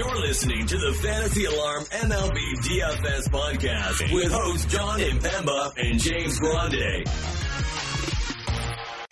You're 0.00 0.20
listening 0.20 0.66
to 0.66 0.78
the 0.78 0.94
Fantasy 1.02 1.44
Alarm 1.44 1.84
MLB 1.84 2.54
DFS 2.62 3.28
podcast 3.28 4.14
with 4.14 4.32
hosts 4.32 4.64
Jon 4.64 4.98
Impemba 4.98 5.72
and 5.76 6.00
James 6.00 6.40
Grande. 6.40 7.06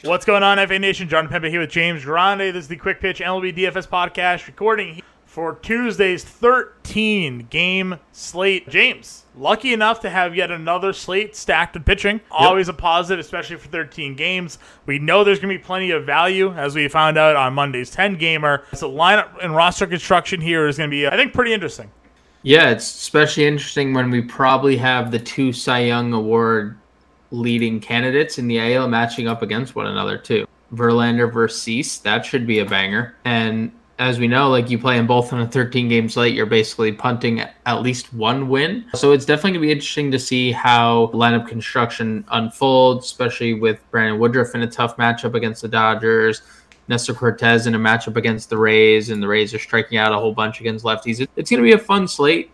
What's 0.03 0.25
going 0.25 0.43
on, 0.43 0.67
FA 0.67 0.79
Nation? 0.79 1.07
Jon 1.11 1.29
Impemba 1.29 1.51
here 1.51 1.61
with 1.61 1.69
James 1.69 2.03
Grande. 2.07 2.41
This 2.41 2.63
is 2.65 2.69
the 2.69 2.77
Quick 2.77 3.03
Pitch 3.03 3.21
MLB 3.21 3.55
DFS 3.55 3.87
podcast 3.87 4.47
recording 4.47 5.03
for 5.39 5.55
Tuesday's 5.63 6.25
13 6.25 7.47
game 7.49 8.01
slate. 8.11 8.69
James, 8.69 9.25
lucky 9.37 9.73
enough 9.73 10.01
to 10.01 10.11
have 10.11 10.35
yet 10.35 10.51
another 10.51 10.93
slate 10.93 11.37
stacked 11.37 11.75
with 11.75 11.85
pitching. 11.85 12.21
Always 12.29 12.69
a 12.69 12.73
positive, 12.73 13.25
especially 13.25 13.55
for 13.55 13.69
13 13.69 14.17
games. 14.17 14.59
We 14.85 14.99
know 14.99 15.23
there's 15.23 15.39
going 15.39 15.55
to 15.55 15.57
be 15.57 15.65
plenty 15.65 15.93
of 15.93 16.05
value, 16.05 16.53
as 16.55 16.75
we 16.75 16.89
found 16.89 17.19
out 17.19 17.37
on 17.37 17.55
Monday's 17.55 17.89
10 17.89 18.17
gamer. 18.17 18.65
So, 18.75 18.91
lineup 18.91 19.29
and 19.41 19.55
roster 19.55 19.87
construction 19.87 20.41
here 20.41 20.67
is 20.67 20.77
going 20.77 20.91
to 20.91 20.93
be, 20.93 21.07
I 21.07 21.15
think, 21.15 21.33
pretty 21.33 21.53
interesting. 21.53 21.93
Yeah, 22.43 22.71
it's 22.71 22.93
especially 22.93 23.47
interesting 23.47 23.95
when 23.95 24.11
we 24.11 24.23
probably 24.23 24.77
have 24.79 25.13
the 25.13 25.21
two 25.21 25.53
Cy 25.53 25.85
Young 25.85 26.15
Award 26.15 26.77
leading 27.31 27.79
candidates 27.79 28.39
in 28.39 28.49
the 28.49 28.75
AL 28.75 28.89
matching 28.89 29.29
up 29.29 29.43
against 29.43 29.77
one 29.77 29.87
another 29.87 30.19
too. 30.19 30.49
Verlander 30.75 31.33
versus 31.33 31.63
Cease, 31.63 31.99
that 31.99 32.27
should 32.27 32.45
be 32.45 32.59
a 32.59 32.65
banger. 32.65 33.15
And 33.25 33.71
as 33.99 34.19
we 34.19 34.29
know, 34.29 34.49
like 34.49 34.71
you 34.71 34.79
play 34.79 34.97
them 34.97 35.07
both 35.07 35.33
on 35.33 35.41
a 35.41 35.47
13 35.47 35.89
game 35.89 36.09
slate, 36.09 36.35
you're 36.35 36.47
basically 36.47 36.93
punting 36.93 37.41
at 37.41 37.83
least 37.83 38.13
one 38.15 38.49
win. 38.49 38.85
So 38.95 39.13
it's 39.13 39.25
definitely 39.25 39.53
going 39.53 39.61
to 39.63 39.67
be 39.67 39.73
interesting 39.73 40.11
to 40.13 40.19
see 40.19 40.53
how 40.53 41.11
lineup 41.13 41.49
construction 41.49 42.25
unfolds, 42.29 43.07
especially 43.07 43.55
with 43.55 43.81
Brandon 43.91 44.21
Woodruff 44.21 44.55
in 44.55 44.63
a 44.63 44.67
tough 44.67 44.97
matchup 44.97 45.35
against 45.35 45.63
the 45.63 45.69
Dodgers. 45.69 46.43
Nestor 46.87 47.13
Cortes 47.13 47.67
in 47.67 47.75
a 47.75 47.79
matchup 47.79 48.17
against 48.17 48.49
the 48.49 48.57
Rays, 48.57 49.11
and 49.11 49.23
the 49.23 49.29
Rays 49.29 49.53
are 49.53 49.59
striking 49.59 49.99
out 49.99 50.13
a 50.13 50.17
whole 50.17 50.33
bunch 50.33 50.61
against 50.61 50.85
lefties. 50.85 51.27
It's 51.37 51.51
going 51.51 51.63
to 51.63 51.69
be 51.69 51.73
a 51.73 51.79
fun 51.79 52.09
slate. 52.09 52.51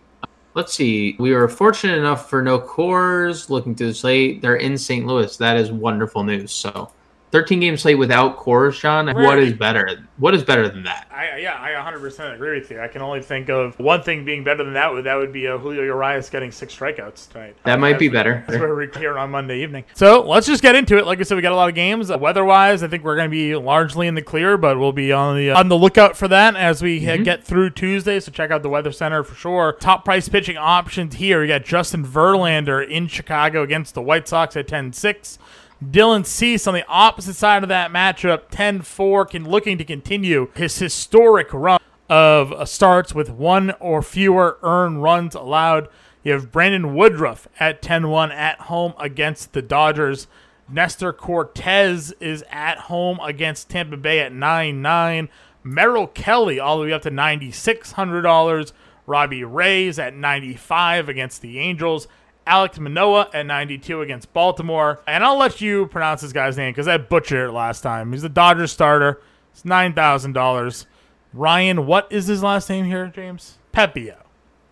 Let's 0.55 0.73
see. 0.73 1.15
We 1.19 1.33
were 1.33 1.47
fortunate 1.47 1.97
enough 1.97 2.29
for 2.29 2.41
no 2.41 2.59
Coors 2.59 3.49
looking 3.49 3.75
through 3.75 3.87
the 3.87 3.93
slate. 3.93 4.41
They're 4.41 4.57
in 4.57 4.77
St. 4.77 5.05
Louis. 5.05 5.37
That 5.37 5.57
is 5.57 5.71
wonderful 5.71 6.23
news. 6.23 6.51
So 6.51 6.91
13 7.35 7.59
game 7.59 7.75
slate 7.75 7.97
without 7.97 8.37
Coors, 8.37 8.73
Sean. 8.75 9.07
What 9.07 9.15
Right. 9.17 9.39
is 9.39 9.51
better? 9.51 9.99
What 10.17 10.33
is 10.33 10.41
better 10.41 10.69
than 10.69 10.83
that? 10.83 11.05
I, 11.13 11.39
yeah, 11.39 11.57
I 11.59 11.71
100% 11.71 12.33
agree 12.33 12.57
with 12.57 12.71
you. 12.71 12.79
I 12.79 12.87
can 12.87 13.01
only 13.01 13.21
think 13.21 13.49
of 13.49 13.77
one 13.77 14.01
thing 14.03 14.23
being 14.23 14.45
better 14.45 14.63
than 14.63 14.71
that. 14.75 14.93
Would 14.93 15.03
that 15.03 15.15
would 15.15 15.33
be 15.33 15.45
uh, 15.45 15.57
Julio 15.57 15.83
Urias 15.83 16.29
getting 16.29 16.53
six 16.53 16.73
strikeouts 16.73 17.29
tonight. 17.33 17.57
That 17.65 17.81
might 17.81 17.99
be 17.99 18.07
better. 18.07 18.45
As 18.47 18.57
we're 18.57 18.89
here 18.97 19.17
on 19.17 19.31
Monday 19.31 19.61
evening. 19.63 19.83
So 19.95 20.21
let's 20.25 20.47
just 20.47 20.61
get 20.61 20.75
into 20.75 20.97
it. 20.97 21.05
Like 21.05 21.19
I 21.19 21.23
said, 21.23 21.35
we 21.35 21.41
got 21.41 21.51
a 21.51 21.57
lot 21.57 21.67
of 21.67 21.75
games. 21.75 22.09
Weather-wise, 22.09 22.83
I 22.83 22.87
think 22.87 23.03
we're 23.03 23.17
going 23.17 23.29
to 23.29 23.35
be 23.35 23.53
largely 23.57 24.07
in 24.07 24.15
the 24.15 24.21
clear, 24.21 24.57
but 24.57 24.79
we'll 24.79 24.93
be 24.93 25.11
on 25.11 25.35
the 25.35 25.51
uh, 25.51 25.59
on 25.59 25.67
the 25.67 25.77
lookout 25.77 26.15
for 26.15 26.29
that 26.29 26.55
as 26.55 26.81
we 26.81 27.05
uh, 27.09 27.17
get 27.17 27.43
through 27.43 27.71
Tuesday. 27.71 28.21
So 28.21 28.31
check 28.31 28.49
out 28.51 28.63
the 28.63 28.69
Weather 28.69 28.93
Center 28.93 29.25
for 29.25 29.35
sure. 29.35 29.73
Top 29.73 30.05
price 30.05 30.29
pitching 30.29 30.55
options 30.55 31.15
here. 31.15 31.41
We 31.41 31.47
got 31.49 31.65
Justin 31.65 32.05
Verlander 32.05 32.87
in 32.87 33.07
Chicago 33.07 33.61
against 33.63 33.93
the 33.93 34.01
White 34.01 34.29
Sox 34.29 34.55
at 34.55 34.69
10-6. 34.69 35.37
Dylan 35.83 36.25
Cease 36.25 36.67
on 36.67 36.73
the 36.73 36.85
opposite 36.87 37.35
side 37.35 37.63
of 37.63 37.69
that 37.69 37.91
matchup, 37.91 38.49
10-4, 38.49 39.29
can 39.29 39.49
looking 39.49 39.77
to 39.77 39.83
continue 39.83 40.49
his 40.55 40.77
historic 40.79 41.53
run 41.53 41.79
of 42.09 42.51
uh, 42.53 42.65
starts 42.65 43.13
with 43.13 43.29
one 43.29 43.71
or 43.79 44.01
fewer 44.01 44.57
earned 44.61 45.03
runs 45.03 45.35
allowed. 45.35 45.89
You 46.23 46.31
have 46.33 46.51
Brandon 46.51 46.95
Woodruff 46.95 47.47
at 47.59 47.81
10-1 47.81 48.31
at 48.31 48.61
home 48.61 48.93
against 48.99 49.53
the 49.53 49.61
Dodgers. 49.61 50.27
Nestor 50.69 51.13
Cortes 51.13 52.13
is 52.19 52.43
at 52.49 52.77
home 52.79 53.19
against 53.19 53.69
Tampa 53.69 53.97
Bay 53.97 54.19
at 54.19 54.31
9-9. 54.31 55.27
Merrill 55.63 56.07
Kelly 56.07 56.59
all 56.59 56.79
the 56.79 56.85
way 56.85 56.93
up 56.93 57.01
to 57.03 57.11
$9,600. 57.11 58.71
Robbie 59.07 59.43
Ray's 59.43 59.99
at 59.99 60.15
95 60.15 61.09
against 61.09 61.41
the 61.41 61.59
Angels. 61.59 62.07
Alek 62.47 62.79
Manoah 62.79 63.29
at 63.33 63.45
92 63.45 64.01
against 64.01 64.31
Baltimore. 64.33 65.01
And 65.07 65.23
I'll 65.23 65.37
let 65.37 65.61
you 65.61 65.87
pronounce 65.87 66.21
this 66.21 66.33
guy's 66.33 66.57
name 66.57 66.71
because 66.71 66.87
I 66.87 66.97
butchered 66.97 67.49
it 67.49 67.53
last 67.53 67.81
time. 67.81 68.11
He's 68.11 68.21
the 68.21 68.29
Dodgers 68.29 68.71
starter. 68.71 69.21
It's 69.51 69.63
$9,000. 69.63 70.85
Ryan, 71.33 71.85
what 71.85 72.11
is 72.11 72.27
his 72.27 72.43
last 72.43 72.69
name 72.69 72.85
here, 72.85 73.11
James? 73.13 73.57
Pepiot. 73.73 74.23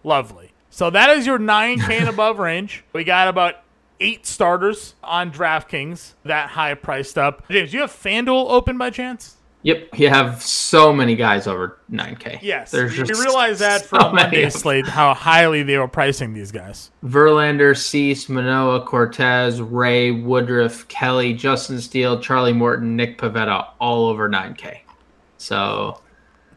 Lovely. 0.03 0.51
So 0.69 0.89
that 0.89 1.09
is 1.11 1.25
your 1.25 1.39
9K 1.39 1.89
and 1.99 2.09
above 2.09 2.39
range. 2.39 2.83
We 2.93 3.03
got 3.03 3.27
about 3.27 3.63
eight 3.99 4.25
starters 4.25 4.95
on 5.03 5.31
DraftKings, 5.31 6.13
that 6.25 6.49
high 6.49 6.73
priced 6.73 7.17
up. 7.17 7.47
James, 7.49 7.71
do 7.71 7.77
you 7.77 7.81
have 7.81 7.91
FanDuel 7.91 8.49
open 8.49 8.77
by 8.77 8.89
chance? 8.89 9.37
Yep, 9.63 9.97
you 9.97 10.09
have 10.09 10.43
so 10.43 10.91
many 10.91 11.15
guys 11.15 11.47
over 11.47 11.79
9K. 11.89 12.39
Yes. 12.41 12.69
there's 12.69 12.97
you 12.97 13.05
realize 13.05 13.59
that 13.59 13.83
from 13.83 14.13
many 14.13 14.37
Monday's 14.37 14.55
slate, 14.55 14.85
how 14.85 15.13
highly 15.13 15.63
they 15.63 15.77
were 15.77 15.87
pricing 15.87 16.33
these 16.33 16.51
guys. 16.51 16.91
Verlander, 17.03 17.75
Cease, 17.75 18.27
Manoah, 18.27 18.85
Cortes, 18.85 19.59
Ray, 19.59 20.11
Woodruff, 20.11 20.85
Kelly, 20.89 21.33
Justin 21.33 21.79
Steele, 21.79 22.19
Charlie 22.19 22.51
Morton, 22.51 22.97
Nick 22.97 23.17
Pivetta, 23.17 23.69
all 23.79 24.07
over 24.07 24.29
9K. 24.29 24.79
So 25.37 26.01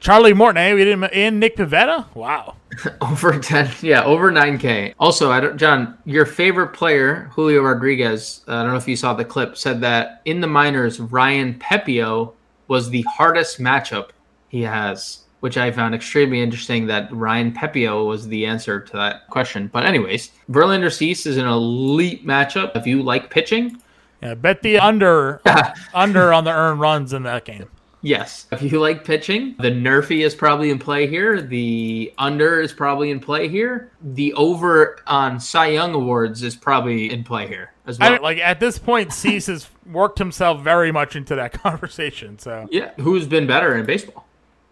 Charlie 0.00 0.34
Morton, 0.34 0.58
eh? 0.58 0.74
We 0.74 0.84
didn't, 0.84 1.04
and 1.04 1.38
Nick 1.38 1.56
Pivetta. 1.56 2.12
Wow. 2.14 2.56
over 3.00 3.38
10, 3.38 3.70
yeah, 3.82 4.02
over 4.02 4.32
9K. 4.32 4.94
Also, 4.98 5.30
I 5.30 5.38
don't, 5.38 5.56
Jon, 5.56 5.96
your 6.04 6.26
favorite 6.26 6.68
player, 6.68 7.30
Julio 7.32 7.62
Rodriguez, 7.62 8.42
I 8.48 8.62
don't 8.62 8.72
know 8.72 8.76
if 8.76 8.88
you 8.88 8.96
saw 8.96 9.14
the 9.14 9.24
clip, 9.24 9.56
said 9.56 9.80
that 9.82 10.22
in 10.24 10.40
the 10.40 10.46
minors, 10.48 10.98
Ryan 10.98 11.54
Pepiot 11.54 12.34
was 12.68 12.90
the 12.90 13.02
hardest 13.02 13.60
matchup 13.60 14.10
he 14.48 14.62
has, 14.62 15.20
which 15.40 15.56
I 15.56 15.70
found 15.70 15.94
extremely 15.94 16.40
interesting 16.40 16.86
that 16.86 17.12
Ryan 17.12 17.52
Pepiot 17.52 18.06
was 18.06 18.26
the 18.28 18.46
answer 18.46 18.80
to 18.80 18.92
that 18.94 19.28
question. 19.28 19.68
But, 19.72 19.84
anyways, 19.86 20.30
Verlander 20.50 20.92
Cease 20.92 21.26
is 21.26 21.36
an 21.36 21.46
elite 21.46 22.26
matchup. 22.26 22.76
If 22.76 22.86
you 22.86 23.02
like 23.02 23.30
pitching, 23.30 23.80
Yeah, 24.22 24.34
bet 24.34 24.62
the 24.62 24.78
under 24.78 25.40
under 25.94 26.32
on 26.32 26.44
the 26.44 26.50
earned 26.52 26.80
runs 26.80 27.12
in 27.12 27.22
that 27.24 27.44
game. 27.44 27.66
Yes. 28.02 28.46
If 28.52 28.62
you 28.62 28.78
like 28.78 29.04
pitching, 29.04 29.56
the 29.58 29.70
NRFI 29.70 30.24
is 30.24 30.32
probably 30.34 30.70
in 30.70 30.78
play 30.78 31.08
here. 31.08 31.42
The 31.42 32.12
under 32.18 32.60
is 32.60 32.72
probably 32.72 33.10
in 33.10 33.18
play 33.18 33.48
here. 33.48 33.90
The 34.00 34.32
over 34.34 34.98
on 35.08 35.40
Cy 35.40 35.68
Young 35.68 35.92
Awards 35.92 36.44
is 36.44 36.54
probably 36.54 37.10
in 37.10 37.24
play 37.24 37.48
here 37.48 37.72
as 37.86 37.98
well. 37.98 38.22
like 38.22 38.38
at 38.38 38.60
this 38.60 38.78
point, 38.78 39.12
Cease 39.12 39.46
has 39.46 39.68
worked 39.90 40.18
himself 40.18 40.62
very 40.62 40.90
much 40.92 41.16
into 41.16 41.34
that 41.36 41.52
conversation. 41.62 42.38
So 42.38 42.68
yeah. 42.70 42.92
Who's 42.98 43.26
been 43.26 43.46
better 43.46 43.76
in 43.76 43.86
baseball? 43.86 44.26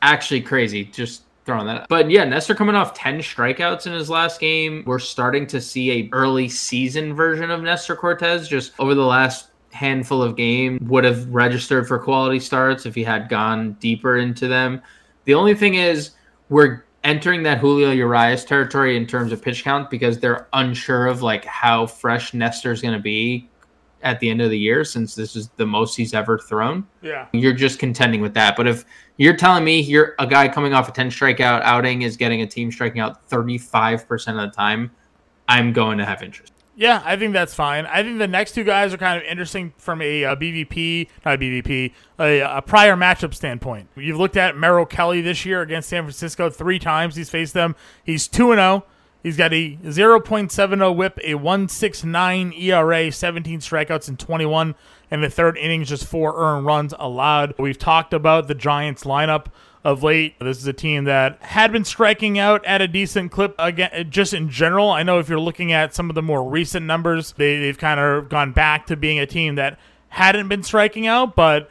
actually 0.00 0.40
crazy. 0.40 0.86
Just 0.86 1.24
throwing 1.44 1.66
that. 1.66 1.82
Out. 1.82 1.88
But 1.90 2.10
yeah, 2.10 2.24
Nestor 2.24 2.54
coming 2.54 2.74
off 2.74 2.94
ten 2.94 3.18
strikeouts 3.18 3.86
in 3.86 3.92
his 3.92 4.08
last 4.08 4.40
game. 4.40 4.82
We're 4.86 4.98
starting 4.98 5.46
to 5.48 5.60
see 5.60 5.92
a 5.92 6.08
early 6.12 6.48
season 6.48 7.12
version 7.12 7.50
of 7.50 7.62
Nestor 7.62 7.96
Cortes. 7.96 8.48
Just 8.48 8.72
over 8.78 8.94
the 8.94 9.04
last 9.04 9.47
handful 9.70 10.22
of 10.22 10.36
games, 10.36 10.80
would 10.82 11.04
have 11.04 11.28
registered 11.32 11.86
for 11.86 11.98
quality 11.98 12.40
starts 12.40 12.86
if 12.86 12.94
he 12.94 13.04
had 13.04 13.28
gone 13.28 13.74
deeper 13.74 14.18
into 14.18 14.48
them. 14.48 14.82
The 15.24 15.34
only 15.34 15.54
thing 15.54 15.74
is, 15.74 16.12
we're 16.48 16.84
entering 17.04 17.42
that 17.44 17.58
Julio 17.58 17.90
Urias 17.90 18.44
territory 18.44 18.96
in 18.96 19.06
terms 19.06 19.32
of 19.32 19.40
pitch 19.40 19.62
count 19.62 19.90
because 19.90 20.18
they're 20.18 20.48
unsure 20.52 21.06
of 21.06 21.22
like 21.22 21.44
how 21.44 21.86
fresh 21.86 22.34
Nestor's 22.34 22.82
going 22.82 22.94
to 22.94 23.00
be 23.00 23.48
at 24.02 24.20
the 24.20 24.30
end 24.30 24.40
of 24.40 24.50
the 24.50 24.58
year 24.58 24.84
since 24.84 25.14
this 25.14 25.34
is 25.34 25.48
the 25.56 25.66
most 25.66 25.96
he's 25.96 26.14
ever 26.14 26.38
thrown. 26.38 26.86
Yeah. 27.02 27.26
You're 27.32 27.52
just 27.52 27.78
contending 27.78 28.20
with 28.20 28.34
that. 28.34 28.56
But 28.56 28.66
if 28.68 28.84
you're 29.16 29.36
telling 29.36 29.64
me 29.64 29.80
you're 29.80 30.14
a 30.18 30.26
guy 30.26 30.48
coming 30.48 30.72
off 30.72 30.88
a 30.88 30.92
10 30.92 31.10
strikeout 31.10 31.62
outing 31.62 32.02
is 32.02 32.16
getting 32.16 32.42
a 32.42 32.46
team 32.46 32.70
striking 32.70 33.00
out 33.00 33.28
35% 33.28 34.28
of 34.28 34.50
the 34.50 34.56
time, 34.56 34.90
I'm 35.48 35.72
going 35.72 35.98
to 35.98 36.04
have 36.04 36.22
interest. 36.22 36.52
Yeah, 36.78 37.02
I 37.04 37.16
think 37.16 37.32
that's 37.32 37.54
fine. 37.54 37.86
I 37.86 38.04
think 38.04 38.20
the 38.20 38.28
next 38.28 38.52
two 38.52 38.62
guys 38.62 38.94
are 38.94 38.98
kind 38.98 39.20
of 39.20 39.24
interesting 39.24 39.72
from 39.78 40.00
a, 40.00 40.24
uh, 40.24 40.34
a 40.34 40.36
BVP, 40.36 41.08
not 41.26 41.34
a 41.34 41.38
BVP, 41.38 41.92
a, 42.20 42.38
a, 42.38 42.62
prior 42.62 42.94
matchup 42.94 43.34
standpoint. 43.34 43.88
You've 43.96 44.16
looked 44.16 44.36
at 44.36 44.56
Merrill 44.56 44.86
Kelly 44.86 45.20
this 45.20 45.44
year 45.44 45.60
against 45.60 45.88
San 45.88 46.04
Francisco 46.04 46.50
three 46.50 46.78
times. 46.78 47.16
He's 47.16 47.30
faced 47.30 47.52
them. 47.52 47.74
He's 48.04 48.28
2 48.28 48.54
0. 48.54 48.84
He's 49.24 49.36
got 49.36 49.52
a 49.52 49.76
0.70 49.78 50.94
whip, 50.94 51.18
a 51.24 51.34
169 51.34 52.52
ERA, 52.52 53.10
17 53.10 53.58
strikeouts 53.58 54.08
in 54.08 54.16
21, 54.16 54.76
and 55.10 55.24
the 55.24 55.28
third 55.28 55.58
innings, 55.58 55.88
just 55.88 56.06
four 56.06 56.40
earned 56.40 56.64
runs 56.64 56.94
allowed. 56.96 57.54
We've 57.58 57.76
talked 57.76 58.14
about 58.14 58.46
the 58.46 58.54
Giants 58.54 59.02
lineup 59.02 59.46
of 59.84 60.02
late. 60.02 60.38
This 60.40 60.58
is 60.58 60.66
a 60.66 60.72
team 60.72 61.04
that 61.04 61.42
had 61.42 61.72
been 61.72 61.84
striking 61.84 62.38
out 62.38 62.64
at 62.64 62.80
a 62.80 62.88
decent 62.88 63.32
clip 63.32 63.54
again, 63.58 64.08
just 64.10 64.34
in 64.34 64.50
general. 64.50 64.90
I 64.90 65.02
know 65.02 65.18
if 65.18 65.28
you're 65.28 65.40
looking 65.40 65.72
at 65.72 65.94
some 65.94 66.10
of 66.10 66.14
the 66.14 66.22
more 66.22 66.48
recent 66.48 66.86
numbers, 66.86 67.32
they, 67.32 67.58
they've 67.58 67.78
kind 67.78 68.00
of 68.00 68.28
gone 68.28 68.52
back 68.52 68.86
to 68.86 68.96
being 68.96 69.18
a 69.18 69.26
team 69.26 69.54
that 69.56 69.78
hadn't 70.08 70.48
been 70.48 70.62
striking 70.62 71.06
out, 71.06 71.36
but 71.36 71.70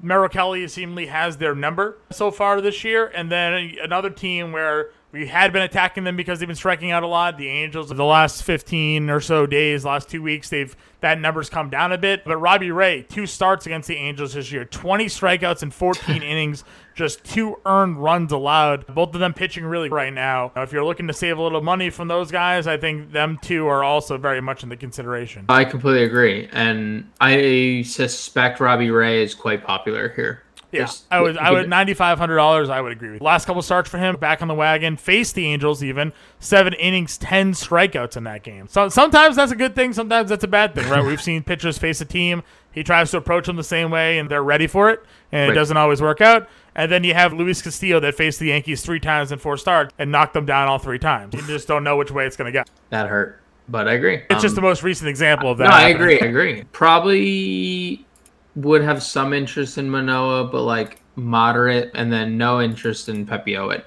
Merrill 0.00 0.28
Kelly 0.28 0.66
seemingly 0.68 1.06
has 1.06 1.36
their 1.36 1.54
number 1.54 1.98
so 2.10 2.30
far 2.30 2.60
this 2.60 2.82
year. 2.84 3.06
And 3.14 3.30
then 3.30 3.76
another 3.82 4.10
team 4.10 4.52
where 4.52 4.90
we 5.12 5.26
had 5.26 5.52
been 5.52 5.62
attacking 5.62 6.04
them 6.04 6.16
because 6.16 6.38
they've 6.38 6.48
been 6.48 6.56
striking 6.56 6.90
out 6.90 7.02
a 7.02 7.06
lot. 7.06 7.36
The 7.36 7.48
Angels, 7.48 7.90
the 7.90 8.02
last 8.02 8.42
15 8.42 9.10
or 9.10 9.20
so 9.20 9.46
days, 9.46 9.84
last 9.84 10.08
two 10.08 10.22
weeks, 10.22 10.48
they've 10.48 10.74
that 11.00 11.20
number's 11.20 11.50
come 11.50 11.68
down 11.68 11.92
a 11.92 11.98
bit. 11.98 12.24
But 12.24 12.38
Robbie 12.38 12.70
Ray, 12.70 13.02
two 13.02 13.26
starts 13.26 13.66
against 13.66 13.88
the 13.88 13.96
Angels 13.96 14.32
this 14.32 14.50
year, 14.50 14.64
20 14.64 15.06
strikeouts 15.06 15.62
in 15.62 15.70
14 15.70 16.22
innings, 16.22 16.64
just 16.94 17.24
two 17.24 17.60
earned 17.66 18.02
runs 18.02 18.32
allowed. 18.32 18.86
Both 18.86 19.14
of 19.14 19.20
them 19.20 19.34
pitching 19.34 19.66
really 19.66 19.90
right 19.90 20.12
now. 20.12 20.52
now. 20.56 20.62
If 20.62 20.72
you're 20.72 20.84
looking 20.84 21.08
to 21.08 21.12
save 21.12 21.36
a 21.36 21.42
little 21.42 21.60
money 21.60 21.90
from 21.90 22.08
those 22.08 22.30
guys, 22.30 22.66
I 22.66 22.78
think 22.78 23.12
them 23.12 23.38
two 23.42 23.66
are 23.66 23.84
also 23.84 24.16
very 24.16 24.40
much 24.40 24.62
in 24.62 24.70
the 24.70 24.76
consideration. 24.76 25.44
I 25.50 25.64
completely 25.64 26.04
agree, 26.04 26.48
and 26.52 27.10
I 27.20 27.82
suspect 27.86 28.60
Robbie 28.60 28.90
Ray 28.90 29.22
is 29.22 29.34
quite 29.34 29.62
popular 29.62 30.08
here. 30.10 30.42
Yeah, 30.72 30.90
I 31.10 31.20
would. 31.20 31.36
I 31.36 31.50
would 31.50 31.68
ninety 31.68 31.92
five 31.92 32.18
hundred 32.18 32.36
dollars. 32.36 32.70
I 32.70 32.80
would 32.80 32.92
agree 32.92 33.10
with. 33.10 33.20
Last 33.20 33.44
couple 33.44 33.60
starts 33.60 33.90
for 33.90 33.98
him, 33.98 34.16
back 34.16 34.40
on 34.40 34.48
the 34.48 34.54
wagon, 34.54 34.96
faced 34.96 35.34
the 35.34 35.46
Angels. 35.46 35.84
Even 35.84 36.14
seven 36.40 36.72
innings, 36.72 37.18
ten 37.18 37.52
strikeouts 37.52 38.16
in 38.16 38.24
that 38.24 38.42
game. 38.42 38.68
So 38.68 38.88
sometimes 38.88 39.36
that's 39.36 39.52
a 39.52 39.56
good 39.56 39.74
thing. 39.74 39.92
Sometimes 39.92 40.30
that's 40.30 40.44
a 40.44 40.48
bad 40.48 40.74
thing, 40.74 40.88
right? 40.88 41.04
We've 41.04 41.20
seen 41.20 41.42
pitchers 41.42 41.76
face 41.76 42.00
a 42.00 42.06
team. 42.06 42.42
He 42.72 42.82
tries 42.82 43.10
to 43.10 43.18
approach 43.18 43.46
them 43.46 43.56
the 43.56 43.64
same 43.64 43.90
way, 43.90 44.18
and 44.18 44.30
they're 44.30 44.42
ready 44.42 44.66
for 44.66 44.88
it, 44.88 45.04
and 45.30 45.48
right. 45.48 45.50
it 45.50 45.54
doesn't 45.54 45.76
always 45.76 46.00
work 46.00 46.22
out. 46.22 46.48
And 46.74 46.90
then 46.90 47.04
you 47.04 47.12
have 47.12 47.34
Luis 47.34 47.60
Castillo 47.60 48.00
that 48.00 48.14
faced 48.14 48.40
the 48.40 48.46
Yankees 48.46 48.80
three 48.80 48.98
times 48.98 49.30
in 49.30 49.38
four 49.38 49.58
starts 49.58 49.92
and 49.98 50.10
knocked 50.10 50.32
them 50.32 50.46
down 50.46 50.68
all 50.68 50.78
three 50.78 50.98
times. 50.98 51.34
You 51.34 51.42
just 51.42 51.68
don't 51.68 51.84
know 51.84 51.98
which 51.98 52.10
way 52.10 52.24
it's 52.24 52.36
going 52.36 52.50
to 52.50 52.58
go. 52.58 52.64
That 52.88 53.08
hurt, 53.08 53.42
but 53.68 53.88
I 53.88 53.92
agree. 53.92 54.22
It's 54.30 54.36
um, 54.36 54.40
just 54.40 54.54
the 54.54 54.62
most 54.62 54.82
recent 54.82 55.10
example 55.10 55.50
of 55.50 55.58
that. 55.58 55.64
No, 55.64 55.70
I 55.70 55.88
agree. 55.88 56.18
I 56.18 56.24
agree. 56.24 56.64
Probably 56.72 58.06
would 58.54 58.82
have 58.82 59.02
some 59.02 59.32
interest 59.32 59.78
in 59.78 59.90
Manoah, 59.90 60.44
but 60.44 60.62
like 60.62 61.00
moderate, 61.16 61.90
and 61.94 62.12
then 62.12 62.36
no 62.36 62.60
interest 62.60 63.08
in 63.08 63.26
Pepiot 63.26 63.74
at 63.78 63.86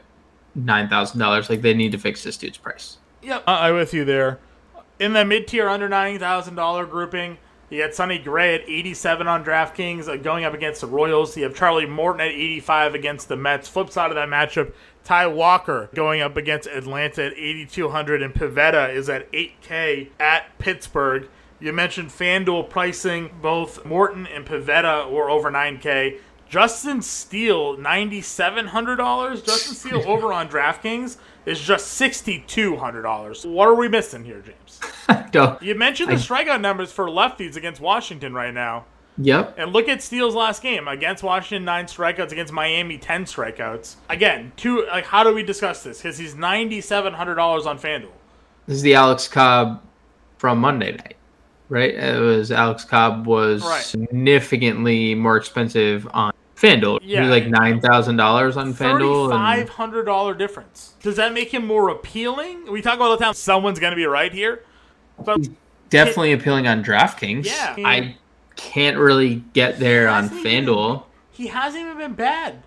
nine 0.54 0.90
thousand 0.90 1.20
dollars. 1.20 1.50
Like 1.50 1.62
they 1.62 1.74
need 1.74 1.92
to 1.92 1.98
fix 1.98 2.24
this 2.24 2.38
dude's 2.38 2.58
price. 2.58 2.98
Yep, 3.22 3.44
I'm 3.48 3.76
with 3.76 3.94
you 3.94 4.06
there. 4.06 4.40
In 5.00 5.14
the 5.14 5.26
mid 5.26 5.48
tier 5.48 5.68
under 5.68 5.90
nine 5.90 6.20
thousand 6.20 6.56
dollar 6.56 6.86
grouping, 6.86 7.38
you 7.70 7.82
had 7.82 7.96
Sonny 7.96 8.20
Gray 8.20 8.56
at 8.56 8.62
87 8.62 9.28
on 9.28 9.44
DraftKings 9.44 10.08
uh, 10.08 10.18
going 10.18 10.46
up 10.46 10.54
against 10.54 10.82
the 10.82 10.88
Royals. 10.88 11.36
You 11.36 11.44
have 11.44 11.56
Charlie 11.56 11.88
Morton 11.88 12.22
at 12.22 12.28
85 12.28 12.94
against 12.94 13.28
the 13.28 13.36
Mets. 13.36 13.68
Flip 13.68 13.90
side 13.90 14.12
of 14.12 14.16
that 14.16 14.30
matchup, 14.30 14.72
Ty 15.04 15.28
Walker 15.28 15.90
going 15.96 16.22
up 16.22 16.38
against 16.38 16.68
Atlanta 16.68 17.26
at 17.26 17.34
8,200, 17.34 18.22
and 18.22 18.34
Pivetta 18.34 18.94
is 18.94 19.10
at 19.10 19.32
8K 19.32 20.10
at 20.20 20.58
Pittsburgh. 20.60 21.28
You 21.60 21.74
mentioned 21.74 22.10
FanDuel 22.10 22.70
pricing. 22.70 23.32
Both 23.42 23.86
Morton 23.86 24.28
and 24.28 24.46
Pivetta 24.46 25.10
were 25.10 25.30
over 25.30 25.52
9K. 25.52 26.20
Justin 26.48 27.02
Steele, 27.02 27.78
$9,700. 27.78 29.46
Justin 29.46 29.76
Steele 29.76 30.04
over 30.08 30.32
on 30.32 30.48
DraftKings 30.48 31.18
is 31.46 31.60
just 31.60 32.00
$6,200. 32.00 33.46
What 33.46 33.68
are 33.68 33.76
we 33.76 33.88
missing 33.88 34.24
here, 34.24 34.42
James? 34.42 35.60
you 35.62 35.76
mentioned 35.76 36.10
the 36.10 36.14
I, 36.14 36.18
strikeout 36.18 36.62
numbers 36.62 36.92
for 36.92 37.08
lefties 37.08 37.56
against 37.56 37.82
Washington 37.82 38.34
right 38.34 38.54
now. 38.54 38.86
Yep. 39.18 39.56
And 39.58 39.72
look 39.72 39.88
at 39.88 40.02
Steele's 40.02 40.36
last 40.36 40.62
game 40.62 40.88
against 40.88 41.24
Washington, 41.24 41.64
nine 41.64 41.86
strikeouts 41.86 42.32
against 42.32 42.52
Miami, 42.52 42.98
ten 42.98 43.24
strikeouts. 43.24 43.96
Again, 44.10 44.52
two. 44.58 44.86
Like, 44.88 45.06
how 45.06 45.24
do 45.24 45.34
we 45.34 45.42
discuss 45.42 45.84
this? 45.84 46.00
Because 46.00 46.18
he's 46.18 46.36
ninety 46.36 46.82
seven 46.82 47.14
hundred 47.14 47.36
dollars 47.36 47.66
on 47.66 47.80
FanDuel. 47.80 48.12
This 48.68 48.78
is 48.78 48.82
the 48.82 48.96
Alex 48.96 49.30
Cobb 49.30 49.82
from 50.38 50.60
Monday 50.60 50.92
night, 50.92 51.16
right? 51.70 51.94
It 51.94 52.20
was 52.20 52.52
Alex 52.52 52.84
Cobb 52.84 53.26
was 53.26 53.64
right. 53.64 53.82
significantly 53.82 55.16
more 55.16 55.38
expensive 55.38 56.08
on 56.14 56.34
FanDuel. 56.56 57.00
Yeah, 57.04 57.28
like 57.28 57.48
nine 57.48 57.82
thousand 57.82 58.18
dollars 58.18 58.58
on 58.58 58.74
FanDuel. 58.74 59.30
Five 59.30 59.70
hundred 59.70 60.06
dollar 60.06 60.34
difference. 60.34 60.94
Does 61.02 61.18
that 61.18 61.34
make 61.34 61.54
him 61.54 61.66
more 61.66 61.90
appealing? 61.90 62.72
We 62.72 62.82
talk 62.82 63.00
all 63.00 63.12
the 63.12 63.24
time. 63.24 63.34
Someone's 63.34 63.80
going 63.80 63.92
to 63.92 63.98
be 63.98 64.06
right 64.06 64.34
here, 64.34 64.64
but 65.24 65.38
He's 65.38 65.50
definitely 65.90 66.32
it, 66.32 66.40
appealing 66.40 66.68
on 66.68 66.84
DraftKings. 66.84 67.46
Yeah, 67.46 67.76
I 67.78 68.16
can't 68.56 68.98
really 68.98 69.44
get 69.54 69.80
there 69.80 70.08
on 70.08 70.30
FanDuel. 70.30 70.96
Even, 70.96 71.04
he 71.32 71.48
hasn't 71.48 71.82
even 71.82 71.98
been 71.98 72.14
bad 72.14 72.64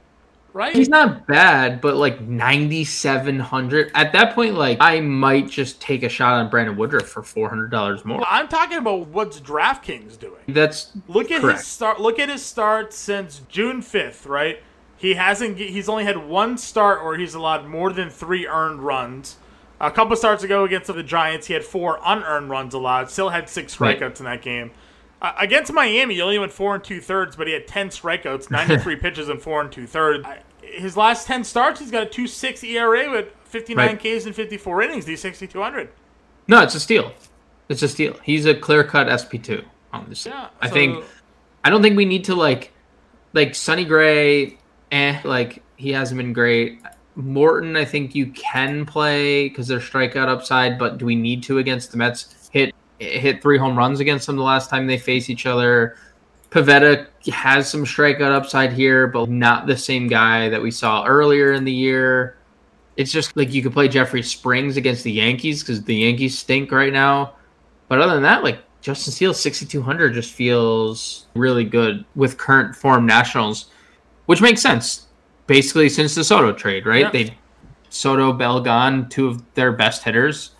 right? 0.52 0.74
He's 0.74 0.88
not 0.88 1.26
bad, 1.26 1.80
but 1.80 1.96
like 1.96 2.20
9,700. 2.20 3.90
At 3.94 4.12
that 4.12 4.34
point, 4.34 4.54
like 4.54 4.78
I 4.80 5.00
might 5.00 5.48
just 5.48 5.80
take 5.80 6.02
a 6.02 6.08
shot 6.08 6.34
on 6.34 6.50
Brandon 6.50 6.76
Woodruff 6.76 7.08
for 7.08 7.22
$400 7.22 8.04
more. 8.04 8.18
Well, 8.18 8.26
I'm 8.30 8.48
talking 8.48 8.78
about 8.78 9.08
what's 9.08 9.40
DraftKings 9.40 10.18
doing. 10.18 10.40
That's 10.48 10.92
look 11.06 11.30
at 11.30 11.40
correct. 11.40 11.60
his 11.60 11.66
start. 11.66 12.00
Look 12.00 12.18
at 12.18 12.28
his 12.28 12.44
start 12.44 12.92
since 12.92 13.42
June 13.48 13.80
5th, 13.80 14.28
right? 14.28 14.62
He 14.96 15.14
hasn't. 15.14 15.58
He's 15.58 15.88
only 15.88 16.04
had 16.04 16.16
one 16.16 16.58
start 16.58 17.04
where 17.04 17.16
he's 17.16 17.34
allowed 17.34 17.66
more 17.66 17.92
than 17.92 18.10
three 18.10 18.46
earned 18.46 18.80
runs. 18.80 19.36
A 19.80 19.92
couple 19.92 20.16
starts 20.16 20.42
ago 20.42 20.64
against 20.64 20.92
the 20.92 21.02
Giants, 21.04 21.46
he 21.46 21.54
had 21.54 21.64
four 21.64 22.00
unearned 22.04 22.50
runs 22.50 22.74
allowed. 22.74 23.10
Still 23.10 23.28
had 23.28 23.48
six 23.48 23.76
strikeouts 23.76 24.00
right. 24.00 24.18
in 24.18 24.24
that 24.24 24.42
game. 24.42 24.72
Uh, 25.20 25.32
against 25.38 25.72
Miami, 25.72 26.14
he 26.14 26.22
only 26.22 26.38
went 26.38 26.52
four 26.52 26.74
and 26.74 26.84
two 26.84 27.00
thirds, 27.00 27.36
but 27.36 27.46
he 27.46 27.52
had 27.52 27.66
ten 27.66 27.88
strikeouts, 27.88 28.50
ninety 28.52 28.78
three 28.78 28.96
pitches, 28.96 29.28
and 29.28 29.40
four 29.40 29.60
and 29.60 29.70
two 29.70 29.86
thirds 29.86 30.26
his 30.72 30.96
last 30.96 31.26
10 31.26 31.44
starts, 31.44 31.80
he's 31.80 31.90
got 31.90 32.02
a 32.02 32.06
two 32.06 32.26
six 32.26 32.62
ERA 32.62 33.10
with 33.10 33.28
59 33.44 33.86
right. 33.86 33.98
Ks 33.98 34.26
and 34.26 34.34
54 34.34 34.82
innings. 34.82 35.06
He's 35.06 35.20
6,200. 35.20 35.90
No, 36.46 36.62
it's 36.62 36.74
a 36.74 36.80
steal. 36.80 37.12
It's 37.68 37.82
a 37.82 37.88
steal. 37.88 38.16
He's 38.22 38.46
a 38.46 38.54
clear 38.54 38.84
cut 38.84 39.08
SP2 39.08 39.64
on 39.92 40.06
this. 40.08 40.26
Yeah, 40.26 40.48
I 40.60 40.68
think, 40.68 41.04
I 41.64 41.70
don't 41.70 41.82
think 41.82 41.96
we 41.96 42.04
need 42.04 42.24
to 42.24 42.34
like, 42.34 42.72
like 43.32 43.54
Sonny 43.54 43.84
Gray, 43.84 44.58
eh, 44.90 45.20
like 45.24 45.62
he 45.76 45.92
hasn't 45.92 46.18
been 46.18 46.32
great. 46.32 46.80
Morton, 47.14 47.76
I 47.76 47.84
think 47.84 48.14
you 48.14 48.28
can 48.28 48.86
play 48.86 49.48
because 49.48 49.66
they're 49.66 49.80
strikeout 49.80 50.28
upside, 50.28 50.78
but 50.78 50.98
do 50.98 51.04
we 51.04 51.16
need 51.16 51.42
to 51.44 51.58
against 51.58 51.90
the 51.90 51.98
Mets? 51.98 52.34
Hit 52.98 53.42
three 53.42 53.58
home 53.58 53.76
runs 53.76 54.00
against 54.00 54.26
them 54.26 54.36
the 54.36 54.42
last 54.42 54.70
time 54.70 54.86
they 54.86 54.98
face 54.98 55.30
each 55.30 55.46
other. 55.46 55.96
Pivetta 56.50 57.06
has 57.32 57.68
some 57.68 57.84
strikeout 57.84 58.32
upside 58.32 58.72
here, 58.72 59.06
but 59.06 59.28
not 59.28 59.66
the 59.66 59.76
same 59.76 60.08
guy 60.08 60.48
that 60.48 60.62
we 60.62 60.70
saw 60.70 61.04
earlier 61.04 61.52
in 61.52 61.64
the 61.64 61.72
year. 61.72 62.36
It's 62.96 63.12
just 63.12 63.36
like 63.36 63.52
you 63.52 63.62
could 63.62 63.72
play 63.72 63.86
Jeffrey 63.86 64.22
Springs 64.22 64.76
against 64.76 65.04
the 65.04 65.12
Yankees 65.12 65.62
because 65.62 65.84
the 65.84 65.94
Yankees 65.94 66.38
stink 66.38 66.72
right 66.72 66.92
now. 66.92 67.34
But 67.88 68.00
other 68.00 68.14
than 68.14 68.22
that, 68.22 68.42
like 68.42 68.60
Justin 68.80 69.12
Steele 69.12 69.34
6,200 69.34 70.14
just 70.14 70.32
feels 70.32 71.26
really 71.34 71.64
good 71.64 72.04
with 72.16 72.38
current 72.38 72.74
form 72.74 73.06
Nationals, 73.06 73.66
which 74.26 74.40
makes 74.40 74.62
sense. 74.62 75.06
Basically, 75.46 75.88
since 75.88 76.14
the 76.14 76.24
Soto 76.24 76.52
trade, 76.52 76.86
right? 76.86 77.12
They 77.12 77.36
Soto, 77.90 78.32
Bell 78.32 78.60
gone, 78.60 79.08
two 79.08 79.28
of 79.28 79.42
their 79.54 79.72
best 79.72 80.02
hitters, 80.04 80.50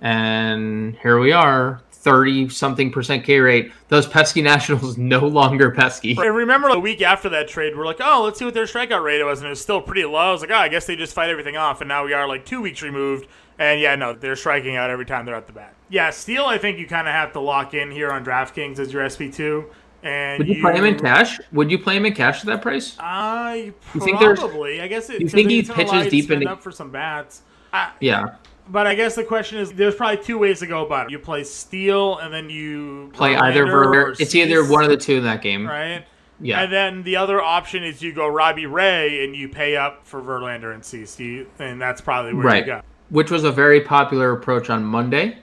and 0.00 0.96
here 0.96 1.18
we 1.18 1.32
are 1.32 1.80
30 1.92 2.48
something 2.48 2.90
percent 2.92 3.24
K 3.24 3.38
rate, 3.40 3.72
those 3.88 4.06
pesky 4.06 4.40
Nationals 4.52 4.96
no 4.96 5.20
longer 5.26 5.70
pesky. 5.70 6.16
I 6.18 6.26
remember 6.26 6.68
a 6.68 6.78
week 6.78 7.02
after 7.02 7.28
that 7.30 7.48
trade, 7.48 7.76
we're 7.76 7.84
like, 7.86 8.00
oh, 8.00 8.22
let's 8.24 8.38
see 8.38 8.44
what 8.44 8.54
their 8.54 8.64
strikeout 8.66 9.02
rate 9.02 9.22
was, 9.24 9.40
and 9.40 9.46
it 9.46 9.50
was 9.50 9.60
still 9.60 9.80
pretty 9.80 10.04
low. 10.04 10.16
I 10.18 10.32
was 10.32 10.40
like, 10.40 10.50
oh, 10.50 10.54
I 10.56 10.68
guess 10.68 10.86
they 10.86 10.96
just 10.96 11.12
fight 11.14 11.28
everything 11.30 11.56
off, 11.56 11.80
and 11.80 11.88
now 11.88 12.04
we 12.04 12.12
are 12.12 12.26
like 12.28 12.44
two 12.46 12.60
weeks 12.60 12.82
removed, 12.82 13.26
and 13.58 13.80
yeah, 13.80 13.94
no, 13.96 14.12
they're 14.14 14.36
striking 14.36 14.76
out 14.76 14.90
every 14.90 15.06
time 15.06 15.26
they're 15.26 15.34
at 15.34 15.46
the 15.46 15.52
bat. 15.52 15.74
Yeah, 15.90 16.10
Steele, 16.10 16.44
I 16.44 16.58
think 16.58 16.78
you 16.78 16.86
kind 16.86 17.08
of 17.08 17.14
have 17.14 17.32
to 17.32 17.40
lock 17.40 17.74
in 17.74 17.90
here 17.90 18.10
on 18.12 18.24
DraftKings 18.24 18.78
as 18.78 18.92
your 18.92 19.02
SP2. 19.04 19.66
And 20.04 20.38
Would 20.38 20.48
you, 20.48 20.60
play 20.62 20.76
him 20.76 20.84
in 20.84 20.96
cash? 20.96 21.40
Would 21.50 21.72
you 21.72 21.78
play 21.80 21.96
him 21.96 22.06
in 22.06 22.14
cash 22.14 22.38
at 22.40 22.46
that 22.46 22.62
price? 22.62 22.96
I 23.00 23.72
You 23.94 24.00
think 24.00 24.20
there's- 24.20 24.38
probably. 24.38 24.80
I 24.80 24.86
guess 24.86 25.10
it. 25.10 25.20
you 25.20 25.28
think 25.28 25.50
he 25.50 25.58
it's 25.58 25.68
gonna 25.68 25.82
allow 25.82 25.92
pitches 26.04 26.10
deep 26.12 26.30
into- 26.30 26.48
up 26.48 26.60
for 26.62 26.70
some 26.70 26.90
bats. 26.92 27.42
I, 27.72 27.90
Yeah. 27.98 28.36
But 28.70 28.86
I 28.86 28.94
guess 28.94 29.14
the 29.14 29.24
question 29.24 29.58
is, 29.58 29.72
there's 29.72 29.94
probably 29.94 30.22
two 30.22 30.38
ways 30.38 30.60
to 30.60 30.66
go 30.66 30.84
about 30.84 31.06
it. 31.06 31.12
You 31.12 31.18
play 31.18 31.44
Steele, 31.44 32.18
and 32.18 32.32
then 32.32 32.50
you 32.50 33.10
Play 33.14 33.36
either 33.36 33.66
Verlander. 33.66 34.18
It's 34.20 34.34
either 34.34 34.68
one 34.68 34.84
of 34.84 34.90
the 34.90 34.96
two 34.96 35.16
in 35.16 35.24
that 35.24 35.42
game. 35.42 35.66
right. 35.66 36.04
Yeah. 36.40 36.62
And 36.62 36.72
then 36.72 37.02
the 37.02 37.16
other 37.16 37.42
option 37.42 37.82
is 37.82 38.00
you 38.00 38.12
go 38.12 38.28
Robbie 38.28 38.66
Ray 38.66 39.24
and 39.24 39.34
you 39.34 39.48
pay 39.48 39.76
up 39.76 40.06
for 40.06 40.22
Verlander 40.22 40.72
and 40.72 40.84
Cease, 40.84 41.18
and 41.58 41.82
that's 41.82 42.00
probably 42.00 42.32
where 42.32 42.44
right. 42.44 42.64
you 42.64 42.74
go. 42.74 42.82
Which 43.10 43.30
was 43.30 43.42
a 43.42 43.50
very 43.50 43.80
popular 43.80 44.32
approach 44.32 44.70
on 44.70 44.84
Monday. 44.84 45.38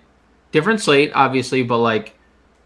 Different 0.53 0.79
slate, 0.79 1.11
obviously, 1.13 1.63
but 1.63 1.79
like 1.79 2.15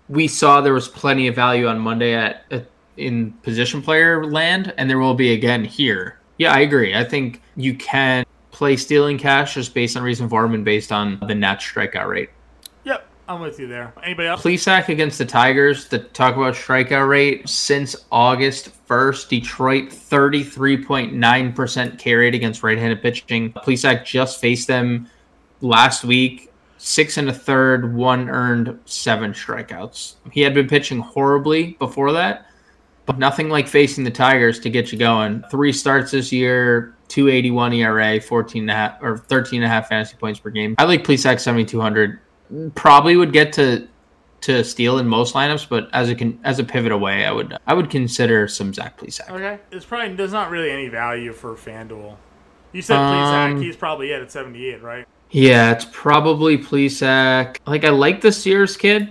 we 0.09 0.27
saw 0.27 0.61
there 0.61 0.73
was 0.73 0.87
plenty 0.87 1.27
of 1.27 1.35
value 1.35 1.67
on 1.67 1.79
Monday 1.79 2.13
at, 2.13 2.45
at 2.51 2.67
in 2.97 3.31
position 3.43 3.81
player 3.81 4.25
land, 4.25 4.73
and 4.77 4.89
there 4.89 4.99
will 4.99 5.15
be 5.15 5.33
again 5.33 5.63
here. 5.63 6.19
Yeah, 6.37 6.53
I 6.53 6.59
agree. 6.59 6.93
I 6.93 7.03
think 7.03 7.41
you 7.55 7.73
can 7.75 8.25
play 8.51 8.77
stealing 8.77 9.17
cash 9.17 9.55
just 9.55 9.73
based 9.73 9.97
on 9.97 10.03
recent 10.03 10.29
form 10.29 10.53
and 10.53 10.65
based 10.65 10.91
on 10.91 11.19
the 11.27 11.35
net 11.35 11.59
strikeout 11.59 12.07
rate. 12.07 12.29
Yep, 12.83 13.07
I'm 13.27 13.41
with 13.41 13.59
you 13.59 13.67
there. 13.67 13.93
Anybody 14.03 14.27
else? 14.27 14.41
Plesac 14.41 14.89
against 14.89 15.17
the 15.17 15.25
Tigers. 15.25 15.87
To 15.89 15.99
talk 15.99 16.35
about 16.35 16.55
strikeout 16.55 17.07
rate 17.07 17.47
since 17.47 17.95
August 18.11 18.71
1st, 18.87 19.29
Detroit 19.29 19.89
33.9% 19.89 21.99
carried 21.99 22.35
against 22.35 22.63
right-handed 22.63 23.01
pitching. 23.01 23.53
Plesac 23.53 24.05
just 24.05 24.41
faced 24.41 24.67
them 24.67 25.07
last 25.61 26.03
week. 26.03 26.47
Six 26.81 27.17
and 27.17 27.27
a 27.27 27.33
third, 27.33 27.93
one 27.93 28.29
earned, 28.29 28.79
seven 28.85 29.33
strikeouts. 29.33 30.15
He 30.31 30.39
had 30.39 30.53
been 30.53 30.67
pitching 30.67 30.99
horribly 30.99 31.73
before 31.73 32.13
that, 32.13 32.45
but 33.05 33.19
nothing 33.19 33.49
like 33.49 33.67
facing 33.67 34.05
the 34.05 34.11
Tigers 34.11 34.61
to 34.61 34.69
get 34.69 34.93
you 34.93 34.97
going. 34.97 35.43
Three 35.51 35.73
starts 35.73 36.11
this 36.11 36.31
year, 36.31 36.95
281 37.09 37.73
ERA, 37.73 38.21
14 38.21 38.63
and 38.63 38.71
a 38.71 38.73
half 38.73 39.03
or 39.03 39.17
13 39.17 39.61
and 39.61 39.65
a 39.65 39.73
half 39.73 39.89
fantasy 39.89 40.15
points 40.15 40.39
per 40.39 40.49
game. 40.49 40.75
I 40.77 40.85
like 40.85 41.03
Plesac 41.03 41.39
7200. 41.39 42.19
Probably 42.75 43.15
would 43.15 43.33
get 43.33 43.51
to 43.53 43.87
to 44.41 44.63
Steele 44.63 44.99
in 44.99 45.07
most 45.07 45.33
lineups, 45.33 45.67
but 45.67 45.89
as 45.91 46.09
a 46.09 46.15
con- 46.15 46.39
as 46.43 46.59
a 46.59 46.63
pivot 46.63 46.91
away, 46.91 47.25
I 47.25 47.31
would 47.31 47.57
I 47.67 47.73
would 47.73 47.89
consider 47.89 48.47
some 48.47 48.73
Zach 48.73 48.97
Plesac. 48.97 49.29
Okay, 49.29 49.59
it's 49.71 49.85
probably 49.85 50.15
there's 50.15 50.31
not 50.31 50.49
really 50.49 50.71
any 50.71 50.87
value 50.87 51.33
for 51.33 51.55
FanDuel. 51.55 52.15
You 52.71 52.81
said 52.81 52.97
Um, 52.97 53.57
Plesac, 53.57 53.63
he's 53.63 53.75
probably 53.75 54.13
at 54.13 54.21
at 54.21 54.31
78, 54.31 54.81
right? 54.81 55.05
Yeah, 55.31 55.71
it's 55.71 55.85
probably 55.91 56.57
Plesac. 56.57 57.57
Like 57.67 57.83
I 57.83 57.89
like 57.89 58.21
the 58.21 58.31
Sears 58.31 58.77
kid. 58.77 59.09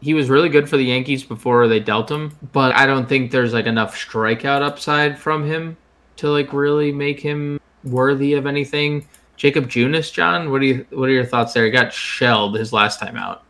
He 0.00 0.14
was 0.14 0.28
really 0.28 0.48
good 0.48 0.68
for 0.68 0.76
the 0.76 0.84
Yankees 0.84 1.22
before 1.22 1.68
they 1.68 1.78
dealt 1.78 2.10
him, 2.10 2.36
but 2.52 2.74
I 2.74 2.86
don't 2.86 3.08
think 3.08 3.30
there's 3.30 3.52
like 3.52 3.66
enough 3.66 3.94
strikeout 3.96 4.62
upside 4.62 5.16
from 5.18 5.44
him 5.44 5.76
to 6.16 6.28
like 6.30 6.52
really 6.52 6.92
make 6.92 7.20
him 7.20 7.60
worthy 7.84 8.34
of 8.34 8.46
anything. 8.46 9.06
Jacob 9.36 9.68
Junis, 9.68 10.12
Jon, 10.12 10.50
what 10.50 10.60
do 10.60 10.66
you 10.66 10.86
what 10.90 11.08
are 11.08 11.12
your 11.12 11.24
thoughts 11.24 11.52
there? 11.52 11.64
He 11.64 11.70
got 11.70 11.92
shelled 11.92 12.56
his 12.56 12.72
last 12.72 13.00
time 13.00 13.16
out. 13.16 13.44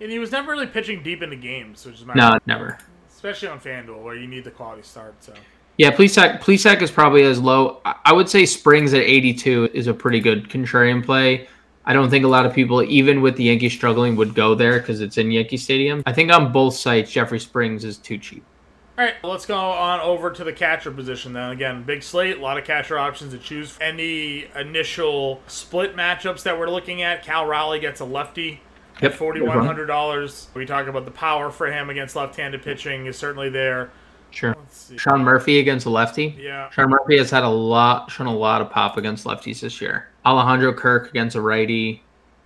And 0.00 0.10
he 0.10 0.18
was 0.18 0.32
never 0.32 0.52
really 0.52 0.66
pitching 0.66 1.02
deep 1.02 1.22
into 1.22 1.36
games, 1.36 1.84
which 1.86 1.96
is 1.96 2.04
my 2.04 2.14
No, 2.14 2.38
never. 2.46 2.78
especially 3.10 3.48
on 3.48 3.60
FanDuel 3.60 4.02
where 4.02 4.14
you 4.14 4.26
need 4.26 4.44
the 4.44 4.50
quality 4.50 4.82
start. 4.82 5.14
So 5.20 5.32
Yeah, 5.76 5.90
Plesac 5.90 6.40
Plesac 6.40 6.82
is 6.82 6.90
probably 6.90 7.22
as 7.24 7.40
low. 7.40 7.80
I- 7.84 7.94
I 8.06 8.12
would 8.12 8.28
say 8.28 8.46
Springs 8.46 8.94
at 8.94 9.02
82 9.02 9.70
is 9.74 9.86
a 9.86 9.94
pretty 9.94 10.20
good 10.20 10.48
contrarian 10.48 11.04
play. 11.04 11.48
I 11.86 11.92
don't 11.92 12.08
think 12.08 12.24
a 12.24 12.28
lot 12.28 12.46
of 12.46 12.54
people, 12.54 12.82
even 12.82 13.20
with 13.20 13.36
the 13.36 13.44
Yankees 13.44 13.74
struggling, 13.74 14.16
would 14.16 14.34
go 14.34 14.54
there 14.54 14.78
because 14.78 15.02
it's 15.02 15.18
in 15.18 15.30
Yankee 15.30 15.58
Stadium. 15.58 16.02
I 16.06 16.12
think 16.14 16.32
on 16.32 16.50
both 16.52 16.74
sites, 16.74 17.10
Jeffrey 17.10 17.38
Springs 17.40 17.84
is 17.84 17.98
too 17.98 18.16
cheap. 18.16 18.42
All 18.96 19.04
right, 19.04 19.14
let's 19.24 19.44
go 19.44 19.58
on 19.58 19.98
over 20.00 20.30
to 20.30 20.44
the 20.44 20.52
catcher 20.52 20.92
position 20.92 21.32
then. 21.32 21.50
Again, 21.50 21.82
big 21.82 22.02
slate, 22.02 22.38
a 22.38 22.40
lot 22.40 22.58
of 22.58 22.64
catcher 22.64 22.96
options 22.96 23.32
to 23.32 23.38
choose. 23.38 23.76
Any 23.80 24.46
initial 24.54 25.42
split 25.48 25.96
matchups 25.96 26.44
that 26.44 26.56
we're 26.56 26.70
looking 26.70 27.02
at? 27.02 27.24
Cal 27.24 27.44
Raleigh 27.44 27.80
gets 27.80 28.00
a 28.00 28.04
lefty 28.04 28.60
Yep. 29.02 29.10
at 29.10 29.18
forty-one 29.18 29.66
hundred 29.66 29.86
dollars. 29.86 30.46
We 30.54 30.64
talk 30.66 30.86
about 30.86 31.04
the 31.04 31.10
power 31.10 31.50
for 31.50 31.66
him 31.66 31.90
against 31.90 32.14
left-handed 32.14 32.62
pitching 32.62 33.06
is 33.06 33.16
certainly 33.18 33.48
there. 33.48 33.90
Sure. 34.30 34.54
Sean 34.96 35.22
Murphy 35.24 35.58
against 35.58 35.86
a 35.86 35.90
lefty. 35.90 36.36
Yeah, 36.38 36.70
Sean 36.70 36.90
Murphy 36.90 37.18
has 37.18 37.28
had 37.28 37.42
a 37.42 37.48
lot, 37.48 38.12
shown 38.12 38.28
a 38.28 38.34
lot 38.34 38.60
of 38.60 38.70
pop 38.70 38.96
against 38.96 39.24
lefties 39.24 39.58
this 39.60 39.80
year. 39.80 40.08
Alejandro 40.24 40.72
Kirk 40.72 41.10
against 41.10 41.34
a 41.34 41.40
righty, 41.40 42.04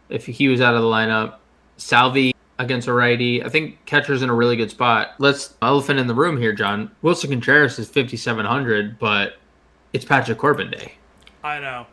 if 0.09 0.25
he 0.25 0.49
was 0.49 0.63
out 0.63 0.75
of 0.75 0.81
the 0.81 0.89
lineup. 0.89 1.35
Salvi 1.77 2.35
against 2.59 2.89
a 2.89 2.93
righty. 2.93 3.43
I 3.45 3.49
think 3.49 3.85
catcher's 3.87 4.23
in 4.23 4.31
a 4.31 4.35
really 4.35 4.57
good 4.57 4.71
spot. 4.71 5.15
Let's 5.19 5.55
elephant 5.63 5.99
in 6.01 6.07
the 6.07 6.15
room 6.15 6.37
here, 6.39 6.53
Jon. 6.53 6.91
Willson 7.03 7.31
Contreras 7.31 7.79
is 7.79 7.89
fifty 7.89 8.17
seven 8.17 8.45
hundred, 8.45 8.99
but 8.99 9.37
it's 9.93 10.05
Patrick 10.05 10.39
Corbin 10.39 10.71
day. 10.71 10.95
I 11.43 11.61
know. 11.61 11.87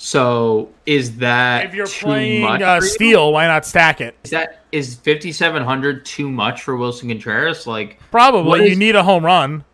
So 0.00 0.70
is 0.86 1.16
that 1.18 1.66
If 1.66 1.74
you're 1.74 1.86
too 1.86 2.06
playing 2.06 2.42
much 2.42 2.62
uh. 2.62 2.80
Steele, 2.80 3.32
why 3.32 3.46
not 3.46 3.66
stack 3.66 4.00
it? 4.00 4.16
Is 4.24 4.30
that 4.30 4.64
is 4.70 4.94
fifty 4.96 5.32
seven 5.32 5.62
hundred 5.64 6.04
too 6.04 6.30
much 6.30 6.62
for 6.62 6.76
Willson 6.76 7.08
Contreras? 7.08 7.66
Like 7.66 7.98
Probably. 8.10 8.48
What 8.48 8.60
you 8.60 8.66
is- 8.72 8.78
need 8.78 8.96
a 8.96 9.02
home 9.02 9.24
run. 9.24 9.64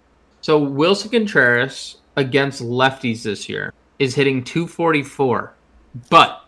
So 0.41 0.61
Willson 0.61 1.11
Contreras 1.11 1.97
against 2.17 2.63
lefties 2.63 3.23
this 3.23 3.49
year 3.49 3.73
is 3.99 4.15
hitting 4.15 4.45
244, 4.45 5.55
but 6.11 6.44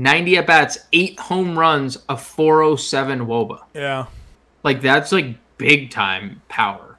90 0.00 0.36
at 0.38 0.46
bats, 0.46 0.78
eight 0.92 1.18
home 1.20 1.58
runs, 1.58 1.98
a 2.08 2.16
407 2.16 3.20
WOBA. 3.26 3.62
Yeah. 3.74 4.06
Like 4.62 4.80
that's 4.80 5.12
like 5.12 5.36
big 5.58 5.90
time 5.90 6.42
power. 6.48 6.98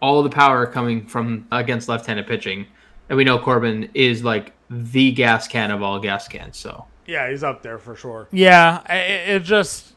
All 0.00 0.22
the 0.22 0.30
power 0.30 0.66
coming 0.66 1.06
from 1.06 1.46
against 1.50 1.88
left-handed 1.88 2.26
pitching, 2.26 2.66
and 3.08 3.16
we 3.16 3.24
know 3.24 3.38
Corbin 3.38 3.90
is 3.94 4.22
like 4.24 4.52
the 4.70 5.12
gas 5.12 5.48
can 5.48 5.70
of 5.70 5.82
all 5.82 5.98
gas 5.98 6.28
cans. 6.28 6.56
So 6.56 6.86
Yeah, 7.06 7.28
he's 7.30 7.42
up 7.42 7.62
there 7.62 7.78
for 7.78 7.96
sure. 7.96 8.28
Yeah, 8.30 8.80
it, 8.92 9.36
it 9.36 9.42
just, 9.42 9.94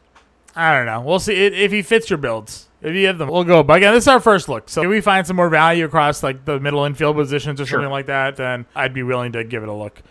I 0.56 0.76
don't 0.76 0.86
know. 0.86 1.00
We'll 1.02 1.20
see 1.20 1.34
it, 1.34 1.52
if 1.54 1.70
he 1.72 1.82
fits 1.82 2.10
your 2.10 2.16
builds. 2.18 2.68
If 2.80 2.94
you 2.96 3.06
have 3.06 3.18
them, 3.18 3.28
we'll 3.28 3.44
go. 3.44 3.62
But 3.62 3.74
again, 3.76 3.94
this 3.94 4.04
is 4.04 4.08
our 4.08 4.18
first 4.18 4.48
look. 4.48 4.68
So 4.68 4.82
if 4.82 4.88
we 4.88 5.00
find 5.00 5.24
some 5.24 5.36
more 5.36 5.48
value 5.48 5.84
across 5.84 6.22
like 6.24 6.44
the 6.44 6.58
middle 6.58 6.84
infield 6.84 7.14
positions 7.16 7.60
or 7.60 7.66
Sure. 7.66 7.76
something 7.78 7.92
like 7.92 8.06
that, 8.06 8.34
then 8.36 8.66
I'd 8.74 8.92
be 8.92 9.04
willing 9.04 9.32
to 9.32 9.44
give 9.44 9.62
it 9.62 9.68
a 9.68 9.72
look. 9.72 10.02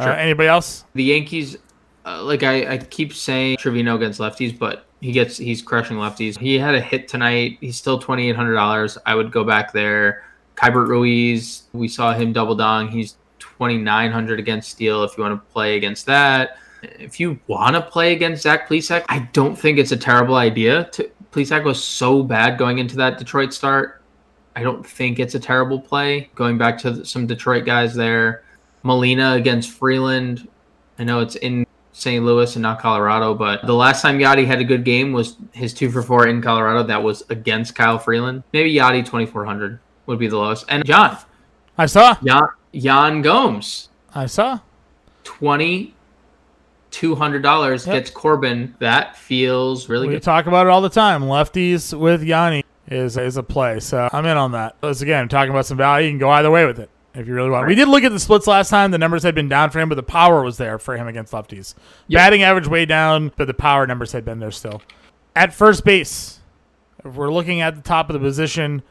Sure. 0.00 0.12
Uh, 0.12 0.16
anybody 0.16 0.48
else? 0.48 0.84
the 0.94 1.02
Yankees, 1.02 1.56
uh, 2.10 2.22
like 2.22 2.42
I, 2.42 2.74
I 2.74 2.78
keep 2.78 3.12
saying, 3.12 3.58
Trevino 3.58 3.96
against 3.96 4.20
lefties, 4.20 4.58
but 4.58 4.86
he 5.00 5.12
gets 5.12 5.36
he's 5.36 5.62
crushing 5.62 5.96
lefties. 5.96 6.38
He 6.38 6.58
had 6.58 6.74
a 6.74 6.80
hit 6.80 7.08
tonight. 7.08 7.58
He's 7.60 7.76
still 7.76 7.98
twenty 7.98 8.28
eight 8.28 8.36
hundred 8.36 8.54
dollars. 8.54 8.98
I 9.06 9.14
would 9.14 9.32
go 9.32 9.44
back 9.44 9.72
there. 9.72 10.24
Keibert 10.56 10.88
Ruiz, 10.88 11.62
we 11.72 11.88
saw 11.88 12.12
him 12.12 12.32
double 12.32 12.54
dong. 12.54 12.88
He's 12.88 13.16
twenty 13.38 13.78
nine 13.78 14.10
hundred 14.10 14.38
against 14.38 14.70
Steele. 14.70 15.04
If 15.04 15.16
you 15.16 15.22
want 15.24 15.40
to 15.40 15.52
play 15.52 15.76
against 15.76 16.06
that, 16.06 16.58
if 16.82 17.18
you 17.20 17.38
want 17.46 17.76
to 17.76 17.82
play 17.82 18.12
against 18.12 18.42
Zach 18.42 18.68
Plesac, 18.68 19.04
I 19.08 19.20
don't 19.32 19.56
think 19.56 19.78
it's 19.78 19.92
a 19.92 19.96
terrible 19.96 20.36
idea. 20.36 20.84
To 20.92 21.10
Plesac 21.32 21.64
was 21.64 21.82
so 21.82 22.22
bad 22.22 22.58
going 22.58 22.78
into 22.78 22.96
that 22.96 23.18
Detroit 23.18 23.52
start. 23.54 24.02
I 24.56 24.62
don't 24.62 24.84
think 24.84 25.18
it's 25.18 25.34
a 25.34 25.40
terrible 25.40 25.80
play. 25.80 26.28
Going 26.34 26.58
back 26.58 26.76
to 26.78 27.04
some 27.04 27.26
Detroit 27.26 27.64
guys 27.64 27.94
there, 27.94 28.44
Molina 28.82 29.34
against 29.34 29.70
Freeland. 29.70 30.48
I 30.98 31.04
know 31.04 31.20
it's 31.20 31.36
in 31.36 31.66
St. 32.00 32.24
Louis 32.24 32.56
and 32.56 32.62
not 32.62 32.80
Colorado, 32.80 33.34
but 33.34 33.64
the 33.66 33.74
last 33.74 34.00
time 34.00 34.18
Yadi 34.18 34.46
had 34.46 34.58
a 34.60 34.64
good 34.64 34.84
game 34.84 35.12
was 35.12 35.36
his 35.52 35.74
two 35.74 35.90
for 35.90 36.00
four 36.02 36.26
in 36.26 36.40
Colorado. 36.40 36.82
That 36.82 37.02
was 37.02 37.22
against 37.28 37.74
Kyle 37.74 37.98
Freeland. 37.98 38.42
Maybe 38.52 38.72
Yadi 38.74 39.04
twenty 39.04 39.26
four 39.26 39.44
hundred 39.44 39.78
would 40.06 40.18
be 40.18 40.26
the 40.26 40.38
lowest. 40.38 40.64
And 40.68 40.84
Jon, 40.84 41.18
I 41.76 41.86
saw. 41.86 42.16
Yan, 42.22 42.42
Yan 42.72 43.22
Gomes, 43.22 43.90
I 44.14 44.26
saw. 44.26 44.60
twenty 45.24 45.94
two 46.90 47.14
hundred 47.14 47.42
dollars 47.42 47.86
Yep. 47.86 47.94
gets 47.96 48.10
Corbin. 48.10 48.74
That 48.78 49.16
feels 49.16 49.88
really 49.88 50.06
We 50.08 50.14
good. 50.14 50.20
We 50.22 50.24
talk 50.24 50.46
about 50.46 50.66
it 50.66 50.70
all 50.70 50.80
the 50.80 50.88
time. 50.88 51.22
Lefties 51.22 51.96
with 51.96 52.22
Yanni 52.22 52.64
is 52.88 53.16
is 53.18 53.36
a 53.36 53.42
play. 53.42 53.78
So 53.80 54.08
I'm 54.12 54.24
in 54.24 54.36
on 54.36 54.52
that. 54.52 54.76
Once 54.82 55.02
again, 55.02 55.28
talking 55.28 55.50
about 55.50 55.66
some 55.66 55.76
value, 55.76 56.06
you 56.06 56.12
can 56.12 56.18
go 56.18 56.30
either 56.30 56.50
way 56.50 56.64
with 56.64 56.80
it 56.80 56.88
if 57.20 57.28
you 57.28 57.34
really 57.34 57.50
want. 57.50 57.66
We 57.66 57.74
did 57.74 57.88
look 57.88 58.02
at 58.02 58.12
the 58.12 58.18
splits 58.18 58.46
last 58.46 58.70
time. 58.70 58.90
The 58.90 58.98
numbers 58.98 59.22
had 59.22 59.34
been 59.34 59.48
down 59.48 59.70
for 59.70 59.78
him, 59.78 59.88
but 59.88 59.94
the 59.94 60.02
power 60.02 60.42
was 60.42 60.56
there 60.56 60.78
for 60.78 60.96
him 60.96 61.06
against 61.06 61.32
lefties. 61.32 61.74
Batting 62.08 62.42
average 62.42 62.66
way 62.66 62.86
down, 62.86 63.32
but 63.36 63.46
the 63.46 63.54
power 63.54 63.86
numbers 63.86 64.12
had 64.12 64.24
been 64.24 64.40
there 64.40 64.50
still. 64.50 64.82
At 65.36 65.54
first 65.54 65.84
base, 65.84 66.40
if 67.04 67.14
we're 67.14 67.32
looking 67.32 67.60
at 67.60 67.76
the 67.76 67.82
top 67.82 68.08
of 68.10 68.14
the 68.14 68.20
position, 68.20 68.82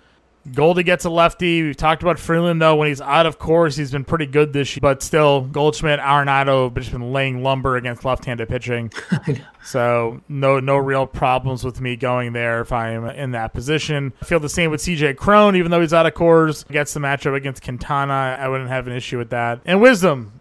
Goldie 0.53 0.83
gets 0.83 1.05
a 1.05 1.09
lefty. 1.09 1.61
We've 1.63 1.75
talked 1.77 2.01
about 2.01 2.17
Freeland 2.17 2.61
though. 2.61 2.75
When 2.75 2.87
he's 2.87 3.01
out 3.01 3.25
of 3.25 3.37
Coors, 3.39 3.77
he's 3.77 3.91
been 3.91 4.05
pretty 4.05 4.25
good 4.25 4.53
this 4.53 4.75
year. 4.75 4.79
But 4.81 5.03
still, 5.03 5.41
Goldschmidt, 5.41 5.99
Arenado 5.99 6.65
have 6.65 6.75
just 6.75 6.91
been 6.91 7.11
laying 7.13 7.43
lumber 7.43 7.75
against 7.75 8.05
left-handed 8.05 8.47
pitching. 8.49 8.91
so 9.63 10.21
no, 10.29 10.59
no 10.59 10.77
real 10.77 11.05
problems 11.05 11.63
with 11.63 11.81
me 11.81 11.95
going 11.95 12.33
there 12.33 12.61
if 12.61 12.71
I'm 12.71 13.05
in 13.09 13.31
that 13.31 13.53
position. 13.53 14.13
I 14.21 14.25
feel 14.25 14.39
the 14.39 14.49
same 14.49 14.71
with 14.71 14.81
CJ 14.81 15.17
Cron, 15.17 15.55
even 15.55 15.71
though 15.71 15.81
he's 15.81 15.93
out 15.93 16.05
of 16.05 16.13
Coors. 16.13 16.67
Gets 16.69 16.93
the 16.93 16.99
matchup 16.99 17.35
against 17.35 17.61
Quintana. 17.63 18.37
I 18.39 18.47
wouldn't 18.47 18.69
have 18.69 18.87
an 18.87 18.93
issue 18.93 19.17
with 19.17 19.29
that. 19.31 19.59
And 19.65 19.81
Wisdom. 19.81 20.33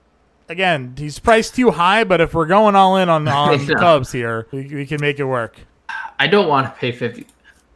Again, 0.50 0.94
he's 0.96 1.18
priced 1.18 1.54
too 1.56 1.70
high, 1.72 2.04
but 2.04 2.22
if 2.22 2.32
we're 2.32 2.46
going 2.46 2.74
all 2.74 2.96
in 2.96 3.10
on, 3.10 3.28
on 3.28 3.60
Yeah. 3.66 3.74
Cubs 3.74 4.10
here, 4.12 4.46
we, 4.50 4.66
we 4.68 4.86
can 4.86 4.98
make 4.98 5.18
it 5.18 5.24
work. 5.24 5.58
I 6.18 6.26
don't 6.26 6.48
want 6.48 6.66
to 6.72 6.80
pay 6.80 6.90
fifty. 6.90 7.26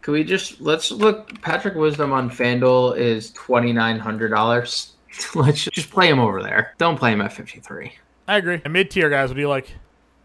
Can 0.03 0.13
we 0.13 0.25
just 0.25 0.61
let's 0.61 0.91
look? 0.91 1.41
Patrick 1.43 1.75
Wisdom 1.75 2.13
on 2.13 2.29
FanDuel 2.29 2.99
is 2.99 3.31
twenty 3.31 3.73
nine 3.73 3.99
hundred 3.99 4.29
dollars. 4.31 4.93
let's 5.35 5.65
just 5.65 5.91
play 5.91 6.09
him 6.09 6.19
over 6.19 6.43
there. 6.43 6.75
Don't 6.79 6.99
play 6.99 7.13
him 7.13 7.21
at 7.21 7.33
fifty 7.33 7.61
three. 7.61 7.93
I 8.27 8.37
agree. 8.37 8.61
And 8.65 8.73
mid 8.73 8.91
tier 8.91 9.09
guys, 9.09 9.29
what 9.29 9.35
do 9.35 9.41
you 9.41 9.49
like? 9.49 9.73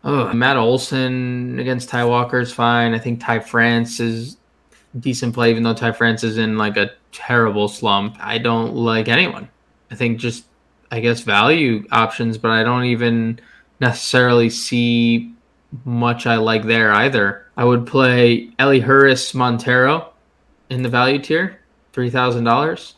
Oh, 0.03 0.31
Matt 0.33 0.57
Olson 0.57 1.59
against 1.59 1.89
Ty 1.89 2.05
Walker 2.05 2.39
is 2.39 2.51
fine. 2.51 2.93
I 2.93 2.99
think 2.99 3.19
Ty 3.19 3.39
France 3.39 3.99
is 3.99 4.37
decent 4.99 5.33
play, 5.33 5.51
even 5.51 5.63
though 5.63 5.73
Ty 5.73 5.91
France 5.91 6.23
is 6.23 6.37
in 6.37 6.57
like 6.57 6.77
a 6.77 6.91
terrible 7.11 7.67
slump. 7.67 8.15
I 8.19 8.37
don't 8.37 8.75
like 8.75 9.07
anyone. 9.07 9.49
I 9.91 9.95
think 9.95 10.19
just 10.19 10.45
I 10.91 11.01
guess 11.01 11.21
value 11.21 11.85
options, 11.91 12.37
but 12.37 12.51
I 12.51 12.63
don't 12.63 12.85
even 12.85 13.39
necessarily 13.79 14.49
see 14.49 15.33
much 15.85 16.25
I 16.25 16.37
like 16.37 16.63
there 16.63 16.93
either. 16.93 17.46
I 17.57 17.65
would 17.65 17.87
play 17.87 18.51
Elehuris 18.59 19.33
Montero 19.33 20.13
in 20.69 20.83
the 20.83 20.89
value 20.89 21.19
tier, 21.19 21.59
three 21.91 22.09
thousand 22.09 22.43
dollars. 22.43 22.93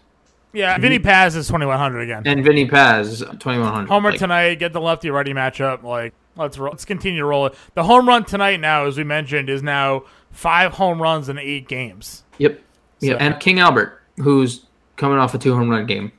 Yeah, 0.52 0.78
Vinny 0.78 1.00
Paz 1.00 1.36
is 1.36 1.48
twenty 1.48 1.66
one 1.66 1.78
hundred 1.78 2.02
again. 2.02 2.24
And 2.26 2.44
Vinny 2.44 2.66
Paz, 2.66 3.24
twenty 3.40 3.60
one 3.60 3.72
hundred. 3.72 3.88
Homer 3.88 4.12
like, 4.12 4.20
tonight, 4.20 4.56
get 4.56 4.74
the 4.74 4.82
lefty 4.82 5.10
righty 5.10 5.34
matchup. 5.34 5.84
Like 5.84 6.14
let's 6.36 6.58
ro- 6.58 6.72
let's 6.72 6.86
continue 6.86 7.20
to 7.20 7.26
roll 7.26 7.46
it. 7.46 7.56
The 7.76 7.84
home 7.84 8.08
run 8.08 8.26
tonight 8.26 8.60
now, 8.60 8.86
as 8.86 8.98
we 8.98 9.04
mentioned, 9.04 9.50
is 9.50 9.64
now 9.64 10.04
five 10.32 10.74
home 10.74 11.02
runs 11.02 11.30
in 11.30 11.38
eight 11.38 11.68
games. 11.68 12.24
Yep. 12.40 12.62
Yeah, 13.00 13.14
and 13.14 13.40
King 13.40 13.60
Albert, 13.60 14.02
who's 14.18 14.66
coming 14.98 15.20
off 15.20 15.34
a 15.34 15.38
two 15.38 15.56
home 15.56 15.70
run 15.70 15.86
game. 15.86 16.12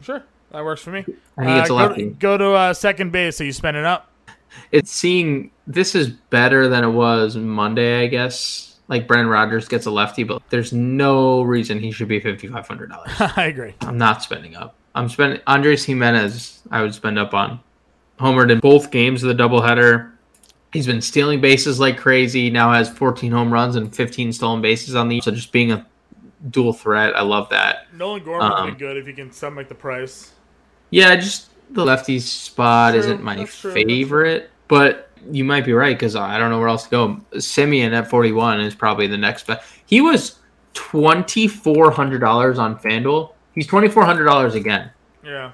Sure, 0.00 0.22
that 0.50 0.64
works 0.64 0.80
for 0.80 0.92
me. 0.92 1.04
And 1.36 1.48
he 1.48 1.54
gets 1.56 1.70
uh, 1.70 1.74
a 1.74 1.76
lefty. 1.76 2.04
Go, 2.06 2.38
go 2.38 2.38
to 2.38 2.52
uh, 2.52 2.74
second 2.74 3.12
base. 3.12 3.40
Are 3.40 3.44
you 3.44 3.52
spend 3.52 3.76
it 3.76 3.84
up. 3.84 4.11
It's 4.70 4.90
seeing 4.90 5.50
this 5.66 5.94
is 5.94 6.08
better 6.08 6.68
than 6.68 6.84
it 6.84 6.90
was 6.90 7.36
Monday, 7.36 8.02
I 8.02 8.06
guess. 8.06 8.76
Like 8.88 9.06
Brendan 9.06 9.28
Rodgers 9.28 9.68
gets 9.68 9.86
a 9.86 9.90
lefty, 9.90 10.24
but 10.24 10.42
there's 10.50 10.72
no 10.72 11.42
reason 11.42 11.78
he 11.78 11.92
should 11.92 12.08
be 12.08 12.20
fifty 12.20 12.48
five 12.48 12.66
hundred 12.66 12.90
dollars. 12.90 13.12
I 13.36 13.46
agree. 13.46 13.74
I'm 13.80 13.98
not 13.98 14.22
spending 14.22 14.56
up. 14.56 14.74
I'm 14.94 15.08
spending 15.08 15.40
Andres 15.46 15.84
Gimenez. 15.84 16.62
I 16.70 16.82
would 16.82 16.94
spend 16.94 17.18
up 17.18 17.32
on. 17.34 17.60
Homered 18.18 18.50
in 18.50 18.60
both 18.60 18.90
games 18.90 19.22
of 19.22 19.34
the 19.34 19.42
doubleheader. 19.42 20.12
He's 20.72 20.86
been 20.86 21.00
stealing 21.00 21.40
bases 21.40 21.80
like 21.80 21.98
crazy. 21.98 22.50
Now 22.50 22.72
has 22.72 22.88
14 22.88 23.32
home 23.32 23.52
runs 23.52 23.76
and 23.76 23.94
15 23.94 24.32
stolen 24.32 24.62
bases 24.62 24.94
on 24.94 25.08
the. 25.08 25.20
So 25.20 25.30
just 25.30 25.52
being 25.52 25.72
a 25.72 25.86
dual 26.50 26.72
threat, 26.72 27.16
I 27.16 27.22
love 27.22 27.48
that. 27.50 27.92
Nolan 27.94 28.24
Gorman 28.24 28.52
um, 28.52 28.64
would 28.66 28.74
be 28.74 28.78
good 28.78 28.96
if 28.96 29.06
you 29.06 29.14
can 29.14 29.32
stomach 29.32 29.68
the 29.68 29.74
price. 29.74 30.32
Yeah, 30.90 31.16
just 31.16 31.51
the 31.74 31.84
lefty 31.84 32.18
spot 32.20 32.94
isn't 32.94 33.22
my 33.22 33.44
favorite, 33.44 34.50
but 34.68 35.10
you 35.30 35.44
might 35.44 35.64
be 35.64 35.72
right 35.72 35.96
because 35.96 36.16
I 36.16 36.38
don't 36.38 36.50
know 36.50 36.58
where 36.58 36.68
else 36.68 36.84
to 36.84 36.90
go. 36.90 37.20
Semien 37.34 37.92
at 37.92 38.08
41 38.08 38.60
is 38.60 38.74
probably 38.74 39.06
the 39.06 39.18
next 39.18 39.46
best. 39.46 39.68
He 39.86 40.00
was 40.00 40.38
$2,400 40.74 42.58
on 42.58 42.78
FanDuel. 42.78 43.32
He's 43.54 43.66
$2,400 43.66 44.54
again. 44.54 44.90
Yeah. 45.24 45.52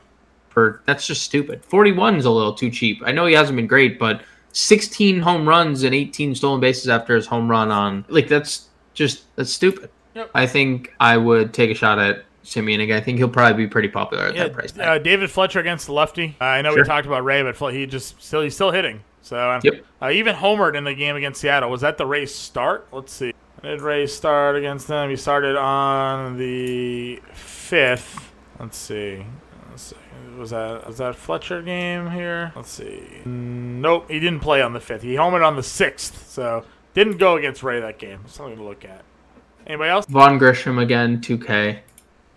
For 0.48 0.82
that's 0.86 1.06
just 1.06 1.22
stupid. 1.22 1.64
41 1.64 2.16
is 2.16 2.24
a 2.24 2.30
little 2.30 2.54
too 2.54 2.70
cheap. 2.70 3.02
I 3.04 3.12
know 3.12 3.26
he 3.26 3.34
hasn't 3.34 3.56
been 3.56 3.66
great, 3.66 3.98
but 3.98 4.22
16 4.52 5.20
home 5.20 5.48
runs 5.48 5.82
and 5.82 5.94
18 5.94 6.34
stolen 6.34 6.60
bases 6.60 6.88
after 6.88 7.14
his 7.14 7.26
home 7.26 7.50
run 7.50 7.70
on 7.70 8.04
like 8.08 8.28
that's 8.28 8.68
just 8.94 9.24
that's 9.36 9.52
stupid. 9.52 9.90
Yep. 10.14 10.30
I 10.34 10.46
think 10.46 10.94
I 10.98 11.16
would 11.16 11.52
take 11.52 11.70
a 11.70 11.74
shot 11.74 11.98
at 11.98 12.24
Again. 12.56 12.92
I 12.92 13.00
think 13.00 13.18
he'll 13.18 13.28
probably 13.28 13.64
be 13.64 13.68
pretty 13.68 13.88
popular 13.88 14.24
at 14.26 14.34
yeah, 14.34 14.44
that 14.44 14.52
price. 14.52 14.72
Uh, 14.78 14.98
David 14.98 15.30
Fletcher 15.30 15.60
against 15.60 15.86
the 15.86 15.92
lefty. 15.92 16.36
Uh, 16.40 16.44
I 16.44 16.62
know 16.62 16.70
Sure. 16.70 16.82
we 16.82 16.86
talked 16.88 17.06
about 17.06 17.24
Ray, 17.24 17.42
but 17.42 17.74
he 17.74 17.86
just 17.86 18.20
still 18.22 18.42
he's 18.42 18.54
still 18.54 18.70
hitting. 18.70 19.02
So 19.22 19.36
uh, 19.36 19.60
Yep. 19.62 19.84
uh, 20.02 20.10
even 20.10 20.34
homered 20.36 20.74
in 20.76 20.84
the 20.84 20.94
game 20.94 21.16
against 21.16 21.40
Seattle. 21.40 21.70
Was 21.70 21.82
that 21.82 21.98
the 21.98 22.06
Rays 22.06 22.34
start? 22.34 22.88
Let's 22.92 23.12
see. 23.12 23.32
When 23.60 23.72
did 23.72 23.82
Ray 23.82 24.06
start 24.06 24.56
against 24.56 24.86
them? 24.88 25.10
He 25.10 25.16
started 25.16 25.56
on 25.56 26.38
the 26.38 27.20
fifth. 27.32 28.32
Let's 28.58 28.78
see. 28.78 29.24
Let's 29.70 29.82
see. 29.82 29.96
Was 30.38 30.50
that 30.50 30.86
was 30.86 30.98
that 30.98 31.16
Fletcher 31.16 31.62
game 31.62 32.10
here? 32.10 32.52
Let's 32.54 32.70
see. 32.70 33.02
Nope, 33.24 34.08
he 34.08 34.20
didn't 34.20 34.40
play 34.40 34.62
on 34.62 34.72
the 34.72 34.80
fifth. 34.80 35.02
He 35.02 35.14
homered 35.14 35.44
on 35.46 35.56
the 35.56 35.62
sixth, 35.62 36.28
so 36.30 36.64
didn't 36.94 37.18
go 37.18 37.36
against 37.36 37.62
Ray 37.62 37.80
that 37.80 37.98
game. 37.98 38.20
Something 38.26 38.56
to 38.56 38.62
look 38.62 38.84
at. 38.84 39.04
Anybody 39.66 39.90
else? 39.90 40.06
Vaughn 40.06 40.38
Grissom 40.38 40.78
again, 40.78 41.20
2K. 41.20 41.80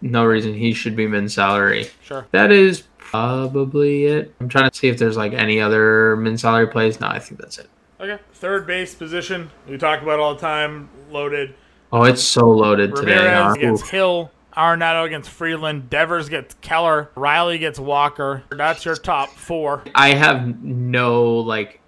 No 0.02 0.26
reason 0.26 0.54
he 0.54 0.74
should 0.74 0.96
be 0.96 1.08
min 1.08 1.30
salary. 1.30 1.88
Sure. 2.04 2.26
That 2.32 2.52
is 2.52 2.84
probably 2.98 4.06
it. 4.06 4.34
I'm 4.40 4.50
trying 4.50 4.70
to 4.70 4.76
see 4.78 4.88
if 4.88 4.98
there's 4.98 5.18
like 5.18 5.34
any 5.34 5.60
other 5.60 6.16
min 6.16 6.38
salary 6.38 6.68
plays. 6.68 7.00
No, 7.00 7.08
I 7.08 7.20
think 7.20 7.40
that's 7.40 7.58
it. 7.58 7.70
Okay. 8.00 8.22
Third 8.34 8.66
base 8.66 8.96
position. 8.96 9.52
We 9.68 9.78
talk 9.78 10.02
about 10.02 10.20
all 10.20 10.34
the 10.34 10.42
time. 10.42 10.90
Loaded. 11.12 11.54
Oh, 11.92 12.04
it's 12.04 12.24
so 12.24 12.50
loaded 12.50 12.96
today. 12.96 13.18
Ramirez 13.18 13.44
huh? 13.44 13.54
against 13.54 13.84
Oof. 13.84 13.90
Hill. 13.90 14.32
Arenado 14.56 15.06
against 15.06 15.30
Freeland. 15.30 15.90
Devers 15.90 16.30
gets 16.30 16.56
Keller. 16.56 17.10
Riley 17.16 17.58
gets 17.58 17.80
Walker. 17.80 18.44
That's 18.50 18.84
your 18.84 18.96
top 18.96 19.30
four. 19.30 19.84
I 19.96 20.14
have 20.14 20.64
no 20.64 21.36
like 21.36 21.80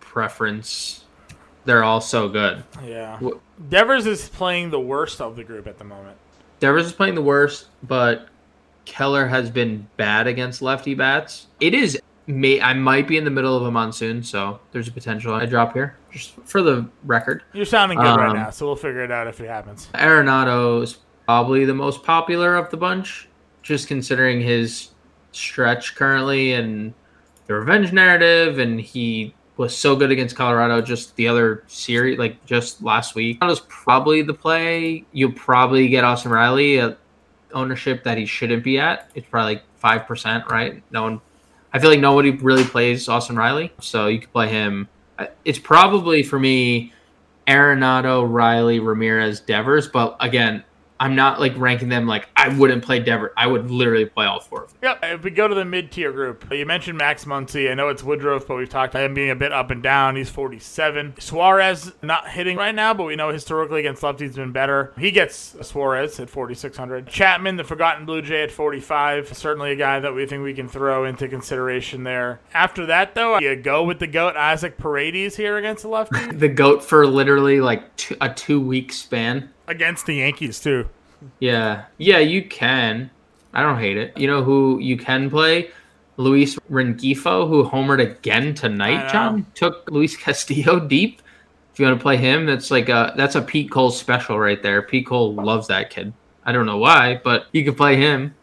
preference. 0.00 1.04
They're 1.64 1.84
all 1.84 2.00
so 2.00 2.28
good. 2.28 2.64
Yeah. 2.84 3.20
Devers 3.68 4.06
is 4.06 4.28
playing 4.30 4.70
the 4.70 4.80
worst 4.80 5.20
of 5.20 5.36
the 5.36 5.44
group 5.44 5.66
at 5.66 5.78
the 5.78 5.84
moment. 5.84 6.16
Devers 6.60 6.86
is 6.86 6.92
playing 6.92 7.14
the 7.14 7.22
worst, 7.22 7.66
but 7.84 8.28
Keller 8.84 9.26
has 9.26 9.50
been 9.50 9.86
bad 9.96 10.26
against 10.26 10.62
lefty 10.62 10.94
bats. 10.94 11.46
It 11.60 11.74
is 11.74 12.00
may 12.26 12.60
I 12.60 12.74
might 12.74 13.08
be 13.08 13.16
in 13.16 13.24
the 13.24 13.30
middle 13.30 13.56
of 13.56 13.62
a 13.62 13.70
monsoon, 13.70 14.22
so 14.22 14.60
there's 14.72 14.88
a 14.88 14.92
potential 14.92 15.34
I 15.34 15.46
drop 15.46 15.72
here. 15.72 15.96
Just 16.10 16.34
for 16.44 16.62
the 16.62 16.88
record. 17.04 17.42
You're 17.52 17.64
sounding 17.64 17.98
good 17.98 18.04
right 18.16 18.30
Um, 18.30 18.36
now, 18.36 18.50
so 18.50 18.66
we'll 18.66 18.76
figure 18.76 19.02
it 19.02 19.10
out 19.10 19.26
if 19.26 19.40
it 19.40 19.48
happens. 19.48 19.88
Arenado 19.94 20.82
is 20.82 20.98
probably 21.26 21.64
the 21.64 21.74
most 21.74 22.02
popular 22.02 22.56
of 22.56 22.70
the 22.70 22.76
bunch, 22.76 23.28
just 23.62 23.88
considering 23.88 24.40
his 24.40 24.90
stretch 25.32 25.94
currently 25.94 26.52
and 26.52 26.92
the 27.46 27.54
revenge 27.54 27.92
narrative, 27.92 28.58
and 28.58 28.80
he 28.80 29.34
was 29.58 29.76
so 29.76 29.96
good 29.96 30.10
against 30.12 30.36
Colorado 30.36 30.80
just 30.80 31.14
the 31.16 31.28
other 31.28 31.64
series, 31.66 32.18
like 32.18 32.44
just 32.46 32.82
last 32.82 33.14
week. 33.14 33.40
That 33.40 33.46
was 33.46 33.60
probably 33.60 34.22
the 34.22 34.32
play. 34.32 35.04
You'll 35.12 35.32
probably 35.32 35.88
get 35.88 36.04
Austin 36.04 36.30
Riley 36.30 36.78
at 36.78 36.96
ownership 37.52 38.04
that 38.04 38.16
he 38.16 38.24
shouldn't 38.24 38.62
be 38.62 38.78
at. 38.78 39.10
It's 39.14 39.26
probably 39.28 39.56
like 39.56 39.64
five 39.76 40.06
percent, 40.06 40.44
right? 40.48 40.82
No 40.92 41.02
one. 41.02 41.20
I 41.72 41.80
feel 41.80 41.90
like 41.90 42.00
nobody 42.00 42.30
really 42.30 42.64
plays 42.64 43.08
Austin 43.08 43.36
Riley, 43.36 43.72
so 43.80 44.06
you 44.06 44.20
could 44.20 44.32
play 44.32 44.48
him. 44.48 44.88
It's 45.44 45.58
probably 45.58 46.22
for 46.22 46.38
me 46.38 46.92
Arenado, 47.48 48.30
Riley, 48.30 48.78
Ramirez, 48.78 49.40
Devers. 49.40 49.88
But 49.88 50.16
again, 50.20 50.62
I'm 51.00 51.14
not 51.14 51.40
like 51.40 51.56
ranking 51.56 51.88
them 51.88 52.06
like 52.06 52.28
I 52.36 52.48
wouldn't 52.48 52.84
play 52.84 52.98
Devers. 53.00 53.32
I 53.36 53.46
would 53.46 53.70
literally 53.70 54.06
play 54.06 54.26
all 54.26 54.40
four 54.40 54.64
of 54.64 54.70
them. 54.70 54.78
Yep. 54.82 54.98
If 55.02 55.24
we 55.24 55.30
go 55.30 55.46
to 55.46 55.54
the 55.54 55.64
mid 55.64 55.92
tier 55.92 56.12
group, 56.12 56.52
you 56.52 56.66
mentioned 56.66 56.98
Max 56.98 57.24
Muncy. 57.24 57.70
I 57.70 57.74
know 57.74 57.88
it's 57.88 58.02
Woodruff, 58.02 58.46
but 58.46 58.56
we've 58.56 58.68
talked 58.68 58.94
about 58.94 59.04
him 59.04 59.14
being 59.14 59.30
a 59.30 59.36
bit 59.36 59.52
up 59.52 59.70
and 59.70 59.82
down. 59.82 60.16
He's 60.16 60.30
47. 60.30 61.14
Suarez 61.18 61.92
not 62.02 62.28
hitting 62.28 62.56
right 62.56 62.74
now, 62.74 62.94
but 62.94 63.04
we 63.04 63.16
know 63.16 63.30
historically 63.30 63.80
against 63.80 64.02
lefties 64.02 64.34
been 64.34 64.52
better. 64.52 64.92
He 64.98 65.10
gets 65.10 65.56
Suarez 65.66 66.18
at 66.18 66.30
4,600. 66.30 67.06
Chapman, 67.08 67.56
the 67.56 67.64
forgotten 67.64 68.04
Blue 68.04 68.22
Jay 68.22 68.42
at 68.42 68.50
45. 68.50 69.36
Certainly 69.36 69.72
a 69.72 69.76
guy 69.76 70.00
that 70.00 70.14
we 70.14 70.26
think 70.26 70.42
we 70.42 70.54
can 70.54 70.68
throw 70.68 71.04
into 71.04 71.28
consideration 71.28 72.04
there. 72.04 72.40
After 72.52 72.86
that, 72.86 73.14
though, 73.14 73.38
you 73.38 73.56
go 73.56 73.84
with 73.84 73.98
the 73.98 74.06
GOAT 74.06 74.36
Isaac 74.36 74.78
Paredes 74.78 75.36
here 75.36 75.56
against 75.56 75.82
the 75.82 75.88
lefty 75.88 76.26
The 76.32 76.48
goat 76.48 76.82
for 76.82 77.06
literally 77.06 77.60
like 77.60 77.96
two, 77.96 78.16
a 78.20 78.32
two 78.32 78.60
week 78.60 78.92
span. 78.92 79.50
Against 79.68 80.06
the 80.06 80.14
Yankees, 80.16 80.58
too. 80.60 80.88
Yeah, 81.40 81.84
yeah, 81.98 82.18
you 82.18 82.42
can. 82.44 83.10
I 83.52 83.62
don't 83.62 83.78
hate 83.78 83.96
it. 83.96 84.16
You 84.16 84.26
know 84.26 84.42
who 84.42 84.78
you 84.78 84.96
can 84.96 85.30
play? 85.30 85.70
Luis 86.16 86.56
Rengifo, 86.70 87.48
who 87.48 87.64
homered 87.64 88.00
again 88.00 88.54
tonight. 88.54 89.10
John 89.12 89.46
took 89.54 89.88
Luis 89.90 90.16
Castillo 90.16 90.80
deep. 90.80 91.22
If 91.72 91.78
you 91.78 91.86
want 91.86 91.98
to 91.98 92.02
play 92.02 92.16
him, 92.16 92.44
that's 92.46 92.70
like 92.72 92.88
a 92.88 93.14
that's 93.16 93.36
a 93.36 93.42
Pete 93.42 93.70
Cole 93.70 93.90
special 93.92 94.38
right 94.38 94.60
there. 94.62 94.82
Pete 94.82 95.06
Cole 95.06 95.32
loves 95.34 95.68
that 95.68 95.90
kid. 95.90 96.12
I 96.44 96.50
don't 96.52 96.66
know 96.66 96.78
why, 96.78 97.20
but 97.22 97.46
you 97.52 97.64
can 97.64 97.74
play 97.76 97.94
him. 97.96 98.34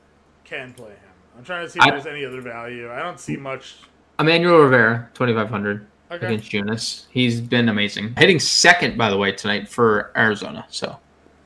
Can 0.46 0.74
play 0.74 0.92
him. 0.92 0.98
I'm 1.38 1.44
trying 1.44 1.66
to 1.66 1.70
see 1.70 1.80
if 1.80 1.86
I- 1.86 1.92
there's 1.92 2.06
any 2.06 2.24
other 2.24 2.40
value. 2.40 2.90
I 2.90 3.00
don't 3.00 3.20
see 3.20 3.36
much. 3.36 3.76
Emmanuel 4.20 4.60
Rivera, 4.60 5.10
twenty 5.14 5.34
five 5.34 5.50
hundred 5.50 5.86
Okay. 6.12 6.28
against 6.28 6.50
Junis. 6.52 7.06
He's 7.12 7.42
been 7.42 7.68
amazing. 7.68 8.16
Hitting 8.18 8.40
second, 8.40 8.98
by 8.98 9.10
the 9.10 9.18
way, 9.18 9.34
tonight 9.34 9.68
for 9.68 10.12
Arizona. 10.16 10.66
So 10.70 10.98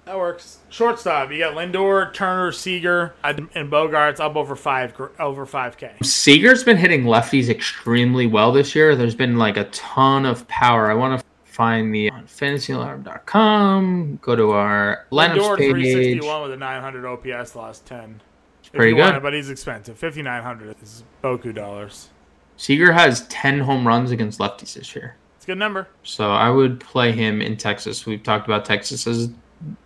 That 0.10 0.18
works. 0.18 0.58
Shortstop, 0.70 1.32
you 1.32 1.38
got 1.38 1.54
Lindor, 1.54 2.12
Turner, 2.16 2.52
Seager, 2.52 3.14
and 3.24 3.48
Bogaerts 3.72 4.20
up 4.20 4.36
over 4.36 4.56
five 4.56 5.00
over 5.20 5.46
five 5.46 5.78
K. 5.78 5.92
Seager's 6.02 6.64
been 6.64 6.78
hitting 6.78 7.04
lefties 7.04 7.48
extremely 7.48 8.26
well 8.26 8.52
this 8.52 8.74
year. 8.74 8.96
There's 8.96 9.14
been 9.14 9.38
like 9.38 9.56
a 9.56 9.66
ton 9.66 10.26
of 10.26 10.48
power. 10.48 10.90
I 10.90 10.96
want 10.96 11.20
to 11.20 11.26
find 11.44 11.94
the 11.94 12.10
on 12.10 12.24
fantasyalarm.com. 12.24 14.18
Go 14.24 14.36
to 14.36 14.50
our 14.50 15.06
lineups 15.12 15.36
Lindor 15.36 15.58
page. 15.60 15.72
361 15.74 16.42
with 16.42 16.54
a 16.54 16.58
900 16.58 17.06
OPS 17.06 17.56
last 17.56 17.86
10. 17.86 18.20
If 18.64 18.72
pretty 18.72 18.96
good. 18.96 19.14
it, 19.14 19.22
but 19.22 19.36
he's 19.36 19.52
expensive. 19.52 19.96
5900 20.00 20.76
is 20.82 21.04
Boku 21.24 21.54
dollars. 21.54 22.10
Seager 22.58 22.94
has 22.94 23.28
10 23.28 23.60
home 23.60 23.86
runs 23.86 24.10
against 24.10 24.40
lefties 24.40 24.74
this 24.74 24.96
year. 24.96 25.18
It's 25.36 25.46
a 25.46 25.50
good 25.50 25.60
number. 25.60 25.88
So 26.02 26.32
I 26.32 26.50
would 26.50 26.80
play 26.80 27.12
him 27.12 27.44
in 27.44 27.58
Texas. 27.58 28.08
We've 28.08 28.24
talked 28.24 28.48
about 28.48 28.66
Texas 28.66 29.06
as 29.06 29.30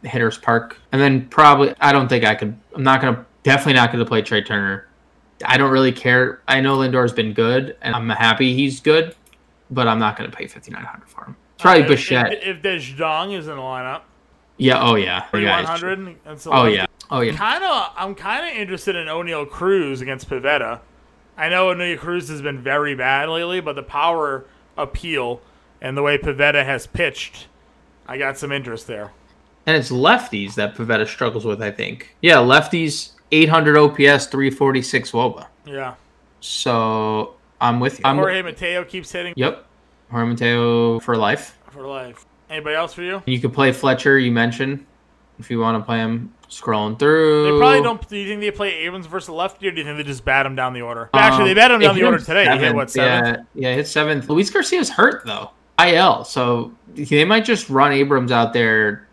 hitters 0.03 0.37
park, 0.37 0.77
and 0.91 1.01
then 1.01 1.27
probably 1.29 1.73
I 1.79 1.91
don't 1.91 2.07
think 2.07 2.23
I 2.23 2.35
could. 2.35 2.57
I'm 2.75 2.83
not 2.83 3.01
gonna 3.01 3.25
definitely 3.43 3.73
not 3.73 3.91
gonna 3.91 4.05
play 4.05 4.21
Trea 4.21 4.41
Turner. 4.43 4.87
I 5.45 5.57
don't 5.57 5.71
really 5.71 5.91
care. 5.91 6.41
I 6.47 6.61
know 6.61 6.77
Lindor's 6.77 7.11
been 7.13 7.33
good, 7.33 7.75
and 7.81 7.95
I'm 7.95 8.07
happy 8.09 8.53
he's 8.55 8.79
good, 8.79 9.15
but 9.71 9.87
I'm 9.87 9.99
not 9.99 10.15
gonna 10.15 10.29
pay 10.31 10.47
5,900 10.47 11.07
for 11.09 11.25
him. 11.25 11.35
It's 11.55 11.61
probably 11.63 11.81
Uh, 11.81 11.85
if- 11.85 11.89
Bichette. 11.89 12.33
If, 12.33 12.65
if 12.65 12.65
is 12.65 12.89
in 12.91 12.97
the 12.97 13.61
lineup, 13.61 14.01
yeah. 14.57 14.79
Oh 14.81 14.95
yeah. 14.95 15.05
Yeah, 15.05 15.21
thirty-one 15.23 15.59
it's- 15.63 15.79
hundred. 15.81 16.15
Oh 16.47 16.65
yeah. 16.65 16.85
Oh 17.11 17.21
yeah. 17.21 17.35
Kind 17.35 17.63
of, 17.63 17.91
I'm 17.97 18.15
kind 18.15 18.45
of 18.51 18.57
interested 18.57 18.95
in 18.95 19.07
Oneil 19.07 19.49
Cruz 19.49 20.01
against 20.01 20.29
Pivetta. 20.29 20.79
I 21.37 21.49
know 21.49 21.67
Oneil 21.67 21.97
Cruz 21.97 22.29
has 22.29 22.41
been 22.41 22.59
very 22.61 22.95
bad 22.95 23.29
lately, 23.29 23.59
but 23.59 23.75
the 23.75 23.83
power 23.83 24.45
appeal 24.77 25.41
and 25.81 25.97
the 25.97 26.01
way 26.01 26.17
Pivetta 26.17 26.63
has 26.63 26.87
pitched, 26.87 27.47
I 28.07 28.17
got 28.17 28.37
some 28.37 28.51
interest 28.51 28.87
there. 28.87 29.11
And 29.65 29.77
it's 29.77 29.89
lefties 29.91 30.55
that 30.55 30.75
Pivetta 30.75 31.07
struggles 31.07 31.45
with, 31.45 31.61
I 31.61 31.71
think. 31.71 32.15
Yeah, 32.21 32.35
lefties 32.37 33.11
800 33.31 33.77
OPS, 33.77 34.25
346 34.27 35.11
WOBA. 35.11 35.47
Yeah, 35.65 35.95
So 36.41 37.35
I'm 37.61 37.79
with 37.79 37.99
you. 37.99 38.03
I'm, 38.05 38.17
Jorge 38.17 38.41
Mateo 38.41 38.83
keeps 38.83 39.11
hitting 39.11 39.33
Yep. 39.37 39.65
Jorge 40.11 40.27
Mateo 40.27 40.99
for 40.99 41.15
life. 41.15 41.57
for 41.71 41.87
life. 41.87 42.25
Anybody 42.49 42.75
else 42.75 42.93
for 42.93 43.01
you? 43.01 43.23
You 43.25 43.39
could 43.39 43.53
play 43.53 43.71
Fletcher, 43.71 44.19
you 44.19 44.31
mentioned, 44.31 44.85
if 45.39 45.49
you 45.49 45.59
want 45.59 45.81
to 45.81 45.85
play 45.85 45.97
him 45.97 46.33
scrolling 46.49 46.99
through. 46.99 47.51
They 47.53 47.57
probably 47.57 47.81
don't. 47.81 48.07
Do 48.07 48.17
you 48.17 48.27
think 48.27 48.41
they 48.41 48.51
play 48.51 48.73
Abrams 48.85 49.07
versus 49.07 49.29
lefty, 49.29 49.67
or 49.67 49.71
do 49.71 49.77
you 49.79 49.83
think 49.85 49.97
they 49.97 50.03
just 50.03 50.23
bat 50.23 50.45
him 50.45 50.55
down 50.55 50.73
the 50.73 50.81
order? 50.81 51.09
Um, 51.13 51.19
Actually, 51.19 51.45
they 51.49 51.53
bat 51.55 51.71
him 51.71 51.79
down 51.79 51.95
the 51.95 52.03
order 52.03 52.19
today. 52.19 52.43
He 52.51 52.57
hit 52.59 52.75
what 52.75 52.91
seventh? 52.91 53.47
Yeah, 53.55 53.69
yeah, 53.69 53.75
hit 53.75 53.87
seventh. 53.87 54.29
Luis 54.29 54.51
Garcia's 54.51 54.89
hurt 54.89 55.25
though. 55.25 55.49
IL, 55.83 56.23
so 56.25 56.71
they 56.93 57.25
might 57.25 57.43
just 57.45 57.69
run 57.69 57.91
Abrams 57.91 58.31
out 58.31 58.53
there 58.53 59.07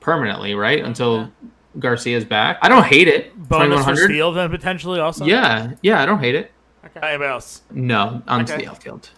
permanently, 0.00 0.54
right? 0.54 0.84
Until 0.84 1.30
Garcia's 1.78 2.24
back. 2.24 2.58
I 2.62 2.68
don't 2.68 2.84
hate 2.84 3.08
it. 3.08 3.34
Bonus 3.36 3.80
for 3.84 3.94
2100. 3.94 4.04
steal 4.04 4.32
then 4.32 4.50
potentially 4.50 5.00
also. 5.00 5.24
Yeah, 5.24 5.72
yeah, 5.82 6.02
I 6.02 6.06
don't 6.06 6.18
hate 6.20 6.34
it. 6.34 6.52
Okay. 6.84 7.06
Anybody 7.08 7.30
else? 7.30 7.62
No, 7.70 8.22
onto 8.26 8.52
Okay. 8.52 8.64
the 8.64 8.70
outfield. 8.70 9.10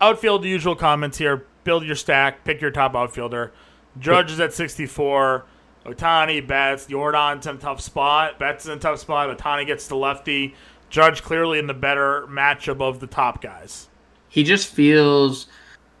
Outfield 0.00 0.44
usual 0.44 0.74
comments 0.74 1.18
here. 1.18 1.44
Build 1.64 1.84
your 1.84 1.94
stack. 1.96 2.44
Pick 2.44 2.60
your 2.60 2.70
top 2.70 2.96
outfielder. 2.96 3.52
Judge 3.98 4.30
is 4.32 4.40
at 4.40 4.52
64. 4.54 5.44
Ohtani, 5.86 6.46
Betts, 6.46 6.86
Jordan's 6.86 7.46
in 7.46 7.56
a 7.56 7.58
tough 7.58 7.80
spot. 7.80 8.38
Betts 8.38 8.66
in 8.66 8.72
a 8.72 8.76
tough 8.78 8.98
spot. 8.98 9.36
Ohtani 9.36 9.66
gets 9.66 9.88
the 9.88 9.96
lefty. 9.96 10.54
Judge 10.90 11.22
clearly 11.22 11.58
in 11.58 11.66
the 11.66 11.74
better 11.74 12.26
matchup 12.28 12.80
of 12.80 13.00
the 13.00 13.06
top 13.06 13.40
guys. 13.42 13.88
He 14.28 14.42
just 14.44 14.68
feels 14.72 15.46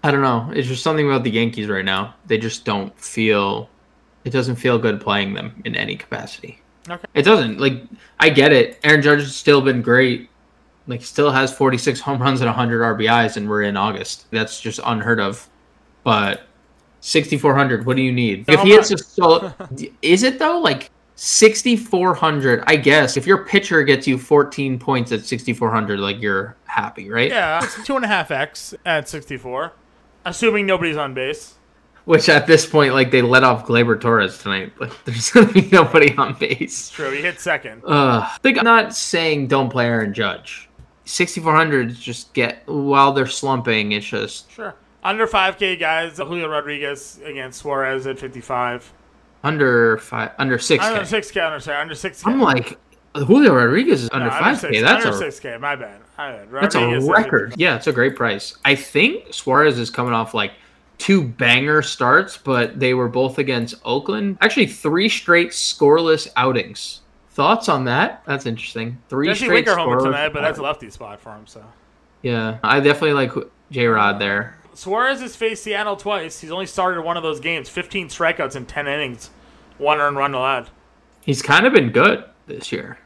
I 0.02 0.10
don't 0.10 0.22
know. 0.22 0.50
It's 0.54 0.66
just 0.68 0.82
something 0.82 1.06
about 1.06 1.24
the 1.24 1.30
Yankees 1.30 1.68
right 1.68 1.84
now. 1.84 2.14
They 2.26 2.38
just 2.38 2.64
don't 2.64 2.98
feel 2.98 3.68
it 4.24 4.30
doesn't 4.30 4.56
feel 4.56 4.78
good 4.78 5.00
playing 5.00 5.34
them 5.34 5.60
in 5.64 5.74
any 5.74 5.96
capacity. 5.96 6.60
Okay. 6.88 7.06
It 7.14 7.22
doesn't. 7.22 7.58
Like 7.58 7.82
I 8.18 8.30
get 8.30 8.52
it. 8.52 8.78
Aaron 8.84 9.02
Judge 9.02 9.20
has 9.20 9.36
still 9.36 9.60
been 9.60 9.82
great. 9.82 10.28
Like 10.86 11.02
still 11.02 11.30
has 11.30 11.52
46 11.52 12.00
home 12.06 12.20
runs 12.20 12.40
and 12.40 12.48
100 12.48 12.80
RBIs 12.98 13.36
and 13.36 13.48
we're 13.48 13.62
in 13.62 13.76
August. 13.76 14.26
That's 14.30 14.60
just 14.60 14.80
unheard 14.84 15.20
of. 15.20 15.48
But 16.02 16.46
6400, 17.00 17.86
what 17.86 17.96
do 17.96 18.02
you 18.02 18.12
need? 18.12 18.44
If 18.48 18.60
he 18.60 18.70
hits 18.70 18.90
a 18.90 18.98
solo, 18.98 19.54
is 20.02 20.22
it 20.22 20.38
though? 20.38 20.58
Like 20.58 20.90
6400, 21.16 22.64
I 22.66 22.76
guess. 22.76 23.16
If 23.16 23.26
your 23.26 23.44
pitcher 23.44 23.82
gets 23.82 24.06
you 24.06 24.16
14 24.16 24.78
points 24.78 25.12
at 25.12 25.24
6400, 25.24 26.00
like 26.00 26.20
you're 26.20 26.56
happy, 26.64 27.10
right? 27.10 27.30
Yeah, 27.30 27.62
it's 27.62 27.84
two 27.86 27.96
and 27.96 28.04
a 28.04 28.08
half 28.08 28.30
X 28.30 28.74
at 28.86 29.08
64. 29.08 29.72
Assuming 30.24 30.66
nobody's 30.66 30.96
on 30.96 31.14
base. 31.14 31.56
Which 32.06 32.28
at 32.28 32.46
this 32.46 32.66
point, 32.66 32.94
like 32.94 33.10
they 33.10 33.22
let 33.22 33.44
off 33.44 33.66
Gleyber 33.66 34.00
Torres 34.00 34.38
tonight. 34.38 34.72
Like 34.80 34.92
there's 35.04 35.30
gonna 35.30 35.52
be 35.52 35.68
nobody 35.70 36.14
on 36.16 36.34
base. 36.34 36.90
True, 36.90 37.10
he 37.12 37.20
hit 37.22 37.40
second. 37.40 37.82
Uh, 37.84 38.28
like 38.42 38.56
I'm 38.58 38.64
not 38.64 38.94
saying 38.94 39.48
don't 39.48 39.68
play 39.70 39.86
Aaron 39.86 40.12
Judge. 40.14 40.68
6400 41.04 41.94
just 41.94 42.32
get 42.34 42.62
while 42.66 43.12
they're 43.12 43.26
slumping. 43.26 43.92
It's 43.92 44.06
just 44.06 44.50
Sure. 44.50 44.74
Under 45.02 45.26
5K 45.26 45.78
guys, 45.80 46.18
Julio 46.18 46.46
Rodriguez 46.48 47.18
against 47.24 47.60
Suarez 47.60 48.06
at 48.06 48.18
55. 48.18 48.92
under 49.42 49.96
five, 49.98 50.32
under 50.38 50.58
six. 50.58 50.84
Under 50.84 51.00
6K, 51.00 51.46
under, 51.46 51.58
sorry, 51.60 51.78
under 51.80 51.94
6K. 51.94 52.22
I'm 52.26 52.40
like 52.40 52.78
Julio 53.14 53.54
Rodriguez 53.54 54.04
is 54.04 54.10
under 54.12 54.26
No, 54.26 54.32
five 54.32 54.58
six- 54.60 54.72
k. 54.72 54.80
That's 54.82 55.04
under 55.06 55.16
a 55.24 55.28
6K, 55.28 55.58
my 55.60 55.74
bad. 55.74 56.00
My 56.18 56.32
bad. 56.32 56.48
that's 56.52 56.74
a 56.74 57.00
record. 57.00 57.54
Yeah, 57.56 57.76
it's 57.76 57.86
a 57.86 57.92
great 57.92 58.14
price. 58.14 58.56
I 58.64 58.74
think 58.74 59.32
Suarez 59.32 59.78
is 59.78 59.90
coming 59.90 60.12
off 60.12 60.34
like 60.34 60.52
two 61.00 61.22
banger 61.22 61.82
starts, 61.82 62.36
but 62.36 62.78
they 62.78 62.94
were 62.94 63.08
both 63.08 63.38
against 63.38 63.74
Oakland. 63.84 64.38
Actually, 64.40 64.66
three 64.66 65.08
straight 65.08 65.50
scoreless 65.50 66.28
outings. 66.36 67.00
Thoughts 67.30 67.68
on 67.68 67.84
that? 67.86 68.22
That's 68.26 68.46
interesting. 68.46 68.98
Three 69.08 69.26
Jesse 69.26 69.46
straight 69.46 69.66
Winker 69.66 69.76
home 69.76 69.88
scoreless 69.88 70.04
tonight, 70.04 70.28
but 70.28 70.42
that's 70.42 70.58
a 70.58 70.62
lefty 70.62 70.90
spot 70.90 71.20
for 71.20 71.30
him, 71.30 71.46
so. 71.46 71.64
Yeah, 72.22 72.58
I 72.62 72.80
definitely 72.80 73.14
like 73.14 73.32
J 73.70 73.86
Rod 73.86 74.20
there. 74.20 74.58
Suarez 74.74 75.20
has 75.20 75.34
faced 75.34 75.64
Seattle 75.64 75.96
twice. 75.96 76.40
He's 76.40 76.50
only 76.50 76.66
started 76.66 77.02
one 77.02 77.16
of 77.16 77.22
those 77.22 77.40
games. 77.40 77.68
15 77.68 78.08
strikeouts 78.08 78.56
in 78.56 78.66
10 78.66 78.86
innings. 78.86 79.30
One 79.78 79.98
earned 79.98 80.16
run 80.16 80.34
allowed. 80.34 80.70
He's 81.22 81.42
kind 81.42 81.66
of 81.66 81.72
been 81.72 81.90
good 81.90 82.24
this 82.46 82.72
year. 82.72 82.98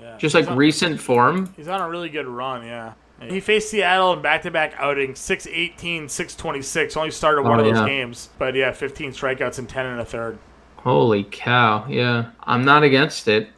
Yeah. 0.00 0.16
Just 0.16 0.34
like 0.34 0.48
on, 0.48 0.56
recent 0.56 1.00
form. 1.00 1.52
he's 1.56 1.68
on 1.68 1.80
a 1.80 1.88
really 1.88 2.08
good 2.08 2.26
run, 2.26 2.64
yeah. 2.64 2.94
He 3.22 3.40
faced 3.40 3.70
Seattle 3.70 4.12
in 4.12 4.20
back-to-back 4.20 4.74
outings, 4.78 5.18
6-18, 5.18 6.04
6-26. 6.04 6.96
Only 6.96 7.10
started 7.10 7.42
one 7.42 7.58
Oh, 7.58 7.60
of 7.60 7.64
those 7.64 7.78
yeah. 7.80 7.86
games. 7.86 8.28
But 8.38 8.54
yeah, 8.54 8.72
15 8.72 9.12
strikeouts 9.12 9.58
and 9.58 9.68
10 9.68 9.86
and 9.86 10.00
a 10.00 10.04
third. 10.04 10.38
Holy 10.78 11.24
cow! 11.24 11.86
Yeah, 11.88 12.26
I'm 12.44 12.64
not 12.64 12.82
against 12.82 13.26
it. 13.26 13.48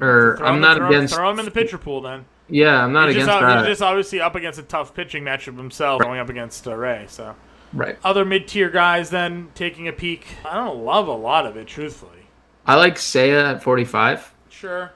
Or 0.00 0.36
Throw 0.38 0.46
I'm 0.48 0.54
him- 0.56 0.60
not 0.60 0.76
throw, 0.76 0.88
against. 0.88 1.14
Throw 1.14 1.30
him 1.30 1.38
in 1.38 1.44
the 1.44 1.50
pitcher 1.50 1.78
pool 1.78 2.00
then. 2.02 2.24
Yeah, 2.48 2.84
I'm 2.84 2.92
not 2.92 3.06
He's 3.08 3.16
just, 3.16 3.28
against 3.28 3.42
ob- 3.44 3.48
that. 3.48 3.58
he's 3.60 3.66
just 3.72 3.82
obviously 3.82 4.20
up 4.20 4.34
against 4.34 4.58
a 4.58 4.62
tough 4.62 4.92
pitching 4.94 5.24
matchup 5.24 5.56
himself, 5.56 6.02
going 6.02 6.18
up 6.20 6.28
against 6.28 6.66
uh, 6.68 6.74
Ray. 6.76 7.06
So 7.08 7.34
Right. 7.72 7.96
other 8.04 8.24
mid-tier 8.24 8.68
guys 8.70 9.10
then 9.10 9.48
taking 9.54 9.88
a 9.88 9.92
peek. 9.92 10.26
I 10.44 10.54
don't 10.54 10.84
love 10.84 11.08
a 11.08 11.12
lot 11.12 11.46
of 11.46 11.56
it, 11.56 11.66
truthfully. 11.66 12.26
I 12.66 12.74
like 12.74 12.96
Seiya 12.96 13.54
at 13.54 13.62
45 13.62 14.32
Sure. 14.50 14.92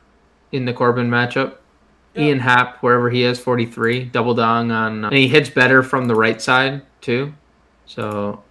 in 0.52 0.64
the 0.66 0.72
Corbin 0.74 1.08
matchup. 1.08 1.56
Yeah. 2.14 2.22
Ian 2.22 2.40
Happ, 2.40 2.78
wherever 2.82 3.08
he 3.10 3.22
is, 3.22 3.38
43. 3.38 4.06
Double 4.06 4.34
dong 4.34 4.70
on. 4.70 5.04
Uh, 5.04 5.08
and 5.08 5.16
he 5.16 5.28
hits 5.28 5.48
better 5.48 5.82
from 5.82 6.06
the 6.06 6.14
right 6.14 6.40
side, 6.40 6.82
too. 7.00 7.32
So, 7.86 8.42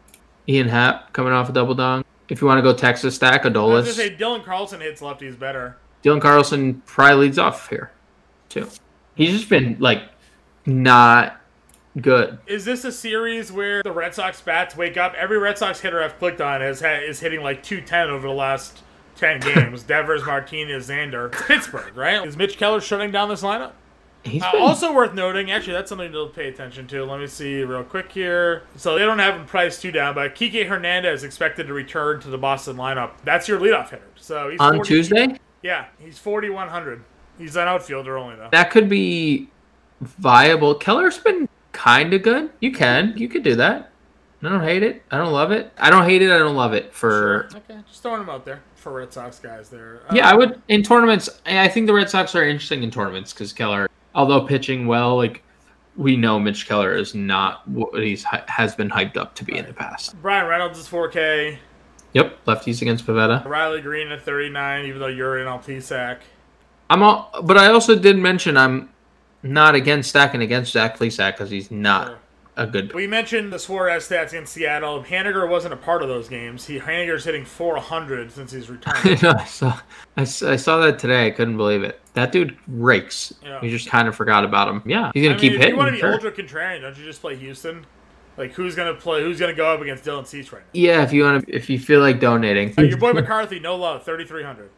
Ian 0.48 0.70
Happ 0.70 1.12
coming 1.14 1.34
off 1.34 1.50
a 1.50 1.54
double 1.54 1.76
dong. 1.76 2.04
If 2.30 2.42
you 2.42 2.48
want 2.48 2.60
to 2.60 2.62
go 2.62 2.74
Texas 2.74 3.16
stack, 3.16 3.44
Adolis. 3.44 3.54
I 3.54 3.76
was 3.76 3.98
gonna 3.98 4.10
say 4.10 4.16
Dylan 4.16 4.46
Carlson 4.46 4.82
hits 4.82 5.02
lefties 5.02 5.38
better. 5.38 5.78
Dylan 6.04 6.22
Carlson 6.22 6.82
probably 6.86 7.26
leads 7.26 7.38
off 7.38 7.70
here, 7.70 7.92
too. 8.48 8.70
He's 9.16 9.32
just 9.32 9.50
been, 9.50 9.76
like, 9.80 10.04
not 10.66 11.40
good. 12.02 12.40
Is 12.48 12.66
this 12.66 12.86
a 12.86 12.92
series 12.92 13.52
where 13.52 13.84
the 13.84 13.92
Red 13.92 14.14
Sox 14.14 14.40
bats 14.42 14.78
wake 14.78 14.98
up? 14.98 15.14
Every 15.16 15.38
Red 15.38 15.58
Sox 15.58 15.80
hitter 15.80 16.02
I've 16.02 16.18
clicked 16.20 16.42
on 16.42 16.62
is 16.62 16.82
is 16.82 17.20
hitting 17.20 17.42
like 17.42 17.64
210 17.64 18.10
over 18.10 18.28
the 18.28 18.34
last 18.34 18.82
10 19.20 19.42
games. 19.42 19.84
Devers, 19.84 20.26
Martinez, 20.26 20.90
Xander. 20.90 21.32
Pittsburgh, 21.48 21.96
right? 21.96 22.26
Is 22.26 22.38
Mitch 22.38 22.58
Keller 22.58 22.80
shutting 22.82 23.12
down 23.12 23.30
this 23.30 23.42
lineup? 23.44 23.72
He's 24.24 24.42
Uh, 24.44 24.52
been, 24.52 24.62
also 24.62 24.94
worth 24.94 25.14
noting, 25.14 25.50
actually, 25.52 25.74
that's 25.74 25.90
something 25.90 26.12
to 26.12 26.28
pay 26.28 26.48
attention 26.50 26.88
to. 26.88 27.06
Let 27.06 27.20
me 27.20 27.28
see 27.28 27.64
real 27.64 27.84
quick 27.84 28.12
here. 28.12 28.64
So 28.76 28.98
they 28.98 29.06
don't 29.06 29.20
have 29.20 29.36
him 29.36 29.46
priced 29.46 29.82
too 29.82 29.92
down, 29.92 30.16
but 30.16 30.36
Kike 30.36 30.68
Hernandez 30.68 31.24
expected 31.24 31.68
to 31.68 31.74
return 31.74 32.20
to 32.22 32.30
the 32.30 32.38
Boston 32.38 32.76
lineup. 32.76 33.12
That's 33.24 33.48
your 33.48 33.60
leadoff 33.60 33.90
hitter. 33.90 34.04
So 34.16 34.50
he's 34.50 34.60
on 34.60 34.76
40 34.76 34.88
Tuesday. 34.88 35.40
Yeah, 35.62 35.86
he's 36.00 36.18
4100. 36.18 37.04
He's 37.38 37.56
an 37.56 37.68
outfielder 37.68 38.18
only 38.18 38.36
though. 38.36 38.50
That 38.52 38.72
could 38.72 38.90
be 38.90 39.50
viable. 40.02 40.76
Keller's 40.76 41.18
been 41.18 41.48
kind 41.72 42.14
of 42.14 42.22
good. 42.24 42.50
You 42.60 42.72
can. 42.74 43.14
You 43.18 43.30
could 43.30 43.44
do 43.44 43.56
that. 43.56 43.92
I 44.42 44.50
don't 44.50 44.62
hate 44.64 44.84
it. 44.84 45.04
I 45.12 45.18
don't 45.18 45.34
love 45.34 45.52
it. 45.52 45.72
I 45.78 45.90
don't 45.90 46.06
hate 46.06 46.22
it. 46.22 46.32
I 46.32 46.38
don't 46.38 46.56
love 46.56 46.74
it. 46.74 46.94
For 46.94 47.46
Okay, 47.56 47.80
just 47.88 48.02
throwing 48.02 48.22
him 48.22 48.30
out 48.30 48.46
there 48.46 48.62
for 48.80 48.94
Red 48.94 49.14
Sox 49.14 49.40
guys 49.40 49.70
there. 49.70 50.02
Uh, 50.10 50.16
yeah, 50.16 50.30
I 50.30 50.34
would 50.34 50.62
in 50.68 50.84
tournaments. 50.84 51.30
I 51.46 51.68
think 51.68 51.88
the 51.88 51.94
Red 51.94 52.10
Sox 52.10 52.34
are 52.36 52.44
interesting 52.44 52.84
in 52.84 52.92
tournaments 52.92 53.34
because 53.34 53.54
Keller, 53.54 53.90
although 54.16 54.42
pitching 54.42 54.88
well, 54.88 55.16
like 55.16 55.44
we 55.96 56.16
know 56.16 56.40
Mitch 56.40 56.68
Keller 56.68 56.96
is 56.96 57.14
not 57.14 57.68
what 57.68 58.02
he's 58.02 58.24
has 58.24 58.76
been 58.76 58.90
hyped 58.90 59.18
up 59.18 59.36
to 59.36 59.44
be 59.44 59.58
in 59.58 59.66
the 59.66 59.74
past. 59.74 60.20
Bryan 60.22 60.48
Reynolds 60.48 60.80
is 60.80 60.88
4K. 60.88 61.58
Yep, 62.14 62.46
lefties 62.46 62.82
against 62.82 63.06
Pivetta. 63.06 63.46
Riley 63.46 63.82
Greene 63.82 64.12
at 64.12 64.24
39, 64.24 64.86
even 64.86 65.00
though 65.00 65.08
you're 65.08 65.38
in 65.40 65.46
Altisac. 65.46 66.20
I'm 66.90 67.04
all, 67.04 67.32
but 67.44 67.58
I 67.58 67.68
also 67.68 67.96
did 67.96 68.18
mention 68.18 68.58
I'm 68.58 68.90
not 69.44 69.76
against 69.76 70.10
stacking 70.10 70.42
against 70.42 70.72
Zach 70.72 70.98
Plesac 70.98 71.34
because 71.34 71.52
he's 71.52 71.70
not 71.70 72.08
Sure. 72.08 72.20
A 72.60 72.68
good. 72.68 72.94
We 72.94 73.08
mentioned 73.08 73.52
the 73.54 73.60
Suarez 73.60 74.08
stats 74.08 74.34
in 74.34 74.46
Seattle. 74.46 75.04
Haniger 75.04 75.50
wasn't 75.50 75.74
a 75.74 75.78
part 75.78 76.02
of 76.02 76.10
those 76.10 76.28
games. 76.28 76.66
He 76.66 76.80
Haniger's 76.80 77.24
hitting 77.24 77.46
400 77.46 78.32
since 78.32 78.52
he's 78.52 78.70
returned. 78.70 79.24
I 79.26 79.46
saw, 79.46 79.80
I 80.18 80.24
saw 80.26 80.52
I 80.52 80.56
saw 80.56 80.78
that 80.80 81.00
today. 81.00 81.28
I 81.28 81.32
couldn't 81.32 81.58
believe 81.58 81.84
it. 81.84 82.02
That 82.14 82.32
dude 82.32 82.58
rakes. 82.68 83.34
Yeah. 83.44 83.60
We 83.62 83.70
just 83.70 83.90
kind 83.90 84.08
of 84.08 84.16
forgot 84.16 84.44
about 84.44 84.68
him. 84.68 84.84
Yeah, 84.86 85.12
he's 85.14 85.24
gonna 85.24 85.36
I 85.36 85.40
keep 85.40 85.54
mean, 85.54 85.62
if 85.62 85.66
hitting. 85.66 85.76
you 85.76 85.78
want 85.78 85.88
to 85.88 85.94
be 85.94 86.00
sure. 86.00 86.14
ultra 86.14 86.32
contrarian, 86.32 86.82
don't 86.82 86.98
you 86.98 87.06
just 87.06 87.22
play 87.22 87.36
Houston? 87.38 87.86
Like 88.38 88.52
who's 88.52 88.76
gonna 88.76 88.94
play? 88.94 89.22
Who's 89.22 89.40
gonna 89.40 89.54
go 89.54 89.74
up 89.74 89.82
against 89.82 90.04
Dylan 90.04 90.28
Cease 90.28 90.52
right 90.52 90.62
now? 90.62 90.70
Yeah, 90.74 91.04
if 91.04 91.14
you 91.14 91.24
want 91.24 91.46
to, 91.46 91.56
if 91.56 91.70
you 91.70 91.80
feel 91.80 92.02
like 92.02 92.20
donating. 92.20 92.74
Uh, 92.78 92.84
your 92.84 92.98
boy 92.98 93.14
McCarthy, 93.14 93.60
no 93.60 93.76
love, 93.76 94.04
thirty 94.04 94.26
three 94.26 94.44
hundred. 94.44 94.70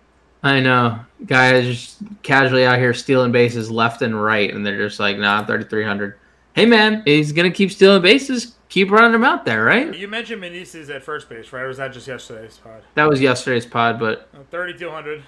I 0.44 0.60
know. 0.60 1.00
Guys 1.26 1.66
just 1.66 1.98
casually 2.24 2.66
out 2.66 2.80
here 2.80 2.94
stealing 2.94 3.32
bases 3.32 3.70
left 3.70 4.02
and 4.02 4.22
right, 4.22 4.52
and 4.54 4.66
they're 4.66 4.78
just 4.78 5.00
like, 5.00 5.18
nah, 5.18 5.46
3,300. 5.46 6.18
Hey, 6.56 6.66
man, 6.66 7.02
he's 7.06 7.32
going 7.32 7.50
to 7.50 7.56
keep 7.56 7.72
stealing 7.72 8.02
bases. 8.02 8.56
Keep 8.70 8.92
running 8.92 9.12
them 9.12 9.24
out 9.24 9.46
there, 9.46 9.64
right? 9.66 9.94
You 9.96 10.08
mentioned 10.08 10.42
Meneses 10.42 10.94
at 10.94 11.04
first 11.04 11.28
base, 11.30 11.52
right? 11.54 11.64
Or 11.64 11.68
was 11.68 11.78
that 11.78 11.92
just 11.94 12.08
yesterday's 12.08 12.58
pod? 12.58 12.82
That 12.96 13.10
was 13.10 13.20
yesterday's 13.22 13.66
pod, 13.66 14.00
but 14.00 14.30
Uh, 14.34 14.40
3,200. 14.50 15.24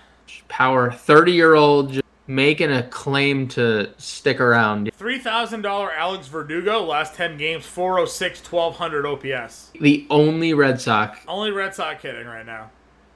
power 0.48 0.92
30 0.92 1.32
year 1.34 1.54
old 1.54 2.00
making 2.26 2.72
a 2.72 2.84
claim 2.84 3.48
to 3.50 3.90
stick 3.98 4.40
around. 4.40 4.90
$3,000 4.98 5.92
Alex 5.98 6.28
Verdugo, 6.28 6.82
last 6.84 7.16
10 7.16 7.38
games, 7.38 7.66
406, 7.66 8.40
1,200 8.40 9.06
OPS. 9.06 9.72
The 9.80 10.08
only 10.10 10.54
Red 10.54 10.80
Sox, 10.80 11.20
Only 11.28 11.52
Red 11.52 11.76
Sox 11.76 12.02
hitting 12.02 12.28
right 12.28 12.46
now. 12.46 12.70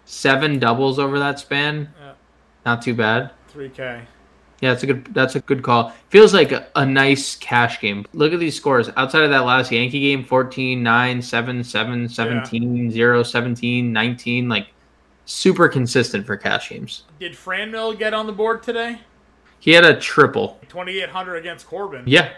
seven 0.03 0.59
doubles 0.59 0.99
over 0.99 1.19
that 1.19 1.39
span. 1.39 1.93
Yeah. 2.01 2.11
Not 2.65 2.81
too 2.81 2.93
bad. 2.93 3.31
3K. 3.53 4.01
Yeah, 4.59 4.71
that's 4.71 4.83
a 4.83 4.87
good. 4.87 5.13
That's 5.13 5.35
a 5.35 5.39
good 5.39 5.61
call. 5.61 5.93
Feels 6.09 6.33
like 6.33 6.51
a, 6.51 6.67
a 6.75 6.85
nice 6.85 7.35
cash 7.35 7.79
game. 7.79 8.05
Look 8.13 8.33
at 8.33 8.39
these 8.39 8.55
scores. 8.55 8.89
Outside 8.97 9.23
of 9.23 9.29
that 9.29 9.45
last 9.45 9.71
Yankee 9.71 9.99
game, 9.99 10.23
14, 10.23 10.81
9, 10.81 11.21
7, 11.21 11.63
7, 11.63 12.09
17, 12.09 12.91
0, 12.91 13.23
17, 13.23 13.93
19. 13.93 14.49
Like, 14.49 14.67
super 15.25 15.69
consistent 15.69 16.25
for 16.25 16.37
cash 16.37 16.69
games. 16.69 17.03
Did 17.19 17.33
Franmil 17.33 17.99
get 17.99 18.15
on 18.15 18.25
the 18.25 18.33
board 18.33 18.63
today? 18.63 18.99
He 19.59 19.71
had 19.71 19.85
a 19.85 19.99
triple. 19.99 20.59
2,800 20.69 21.35
against 21.35 21.67
Corbin. 21.67 22.03
Yeah, 22.07 22.31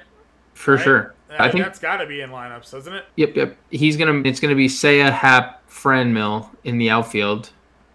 for 0.53 0.75
right? 0.75 0.83
sure. 0.83 1.15
I, 1.29 1.47
I 1.47 1.51
think. 1.51 1.63
that's 1.63 1.79
got 1.79 1.97
to 1.97 2.05
be 2.05 2.21
in 2.21 2.31
lineups, 2.31 2.71
doesn't 2.71 2.93
it? 2.93 3.05
Yep, 3.15 3.35
yep. 3.35 3.57
He's 3.69 3.95
gonna. 3.95 4.21
It's 4.25 4.39
gonna 4.39 4.55
be 4.55 4.67
Seiya, 4.67 5.11
Happ, 5.11 5.69
Franmil 5.69 6.49
in 6.63 6.77
the 6.77 6.89
outfield 6.89 7.51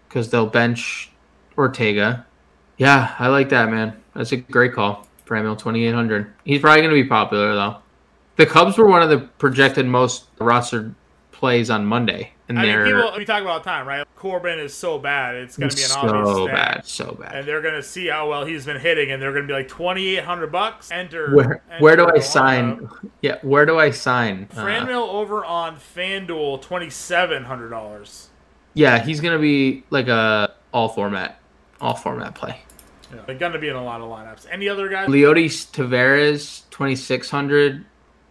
because 0.07 0.29
they'll 0.29 0.47
bench 0.47 1.11
Ortega. 1.57 2.25
Yeah, 2.77 3.15
I 3.19 3.27
like 3.27 3.49
that, 3.49 3.69
man. 3.69 4.01
That's 4.15 4.31
a 4.31 4.37
great 4.37 4.73
call. 4.73 5.07
for 5.25 5.35
Franmil, 5.35 5.57
2,800. 5.57 6.31
He's 6.43 6.61
probably 6.61 6.81
gonna 6.81 6.93
be 6.93 7.03
popular 7.03 7.53
though. 7.53 7.77
The 8.37 8.45
Cubs 8.45 8.77
were 8.77 8.87
one 8.87 9.01
of 9.01 9.09
the 9.09 9.19
projected 9.19 9.85
most 9.85 10.35
rostered 10.37 10.93
plays 11.31 11.69
on 11.69 11.85
Monday, 11.85 12.31
and 12.49 12.59
I 12.59 12.61
mean, 12.63 12.71
they're 12.71 12.85
people, 12.85 13.13
we 13.17 13.25
talk 13.25 13.41
about 13.41 13.51
all 13.51 13.59
the 13.59 13.65
time, 13.65 13.87
right? 13.87 14.05
Corbin 14.15 14.59
is 14.59 14.73
so 14.73 14.97
bad. 14.97 15.35
It's 15.35 15.57
going 15.57 15.69
to 15.69 15.75
be 15.75 15.83
an 15.83 15.91
obvious 15.91 16.35
so 16.35 16.47
bad, 16.47 16.85
so 16.85 17.17
bad. 17.19 17.35
And 17.35 17.47
they're 17.47 17.61
going 17.61 17.75
to 17.75 17.83
see 17.83 18.07
how 18.07 18.29
well 18.29 18.45
he's 18.45 18.65
been 18.65 18.79
hitting, 18.79 19.11
and 19.11 19.21
they're 19.21 19.31
going 19.31 19.43
to 19.43 19.47
be 19.47 19.53
like 19.53 19.67
2,800 19.67 20.51
bucks. 20.51 20.91
Enter. 20.91 21.35
Where 21.35 21.63
where 21.79 21.95
do 21.95 22.03
enter 22.03 22.17
I 22.17 22.19
sign? 22.19 22.89
Yeah, 23.21 23.37
where 23.41 23.65
do 23.65 23.77
I 23.79 23.91
sign? 23.91 24.47
Uh, 24.55 24.65
Franmil 24.65 25.07
over 25.09 25.45
on 25.45 25.77
FanDuel, 25.77 26.61
$2,700. 26.63 28.27
yeah, 28.73 29.03
he's 29.03 29.21
gonna 29.21 29.39
be 29.39 29.83
like 29.89 30.07
a 30.07 30.53
all 30.73 30.89
format, 30.89 31.39
all 31.79 31.95
format 31.95 32.35
play. 32.35 32.61
Yeah. 33.15 33.21
They're 33.25 33.35
going 33.35 33.53
to 33.53 33.59
be 33.59 33.69
in 33.69 33.75
a 33.75 33.83
lot 33.83 34.01
of 34.01 34.09
lineups. 34.09 34.47
Any 34.51 34.69
other 34.69 34.89
guys? 34.89 35.07
Leody 35.07 35.45
Taveras, 35.45 36.63
2,600. 36.71 37.85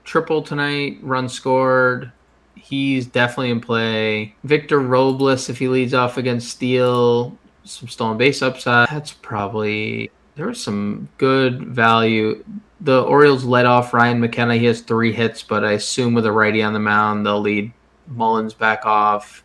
Triple 0.04 0.42
tonight, 0.42 0.98
run 1.02 1.28
scored. 1.28 2.12
He's 2.54 3.06
definitely 3.06 3.50
in 3.50 3.60
play. 3.60 4.34
Victor 4.44 4.80
Robles, 4.80 5.48
if 5.48 5.58
he 5.58 5.68
leads 5.68 5.94
off 5.94 6.18
against 6.18 6.48
Steele, 6.48 7.36
some 7.64 7.88
stolen 7.88 8.18
base 8.18 8.42
upside. 8.42 8.88
That's 8.88 9.12
probably. 9.12 10.10
There 10.36 10.46
was 10.46 10.62
some 10.62 11.08
good 11.18 11.64
value. 11.64 12.44
The 12.80 13.02
Orioles 13.02 13.44
led 13.44 13.66
off 13.66 13.94
Ryan 13.94 14.20
McKenna. 14.20 14.56
He 14.56 14.66
has 14.66 14.80
three 14.80 15.12
hits, 15.12 15.42
but 15.42 15.64
I 15.64 15.72
assume 15.72 16.12
with 16.12 16.26
a 16.26 16.32
righty 16.32 16.62
on 16.62 16.72
the 16.72 16.80
mound, 16.80 17.24
they'll 17.24 17.40
lead 17.40 17.72
Mullins 18.08 18.52
back 18.52 18.84
off. 18.84 19.42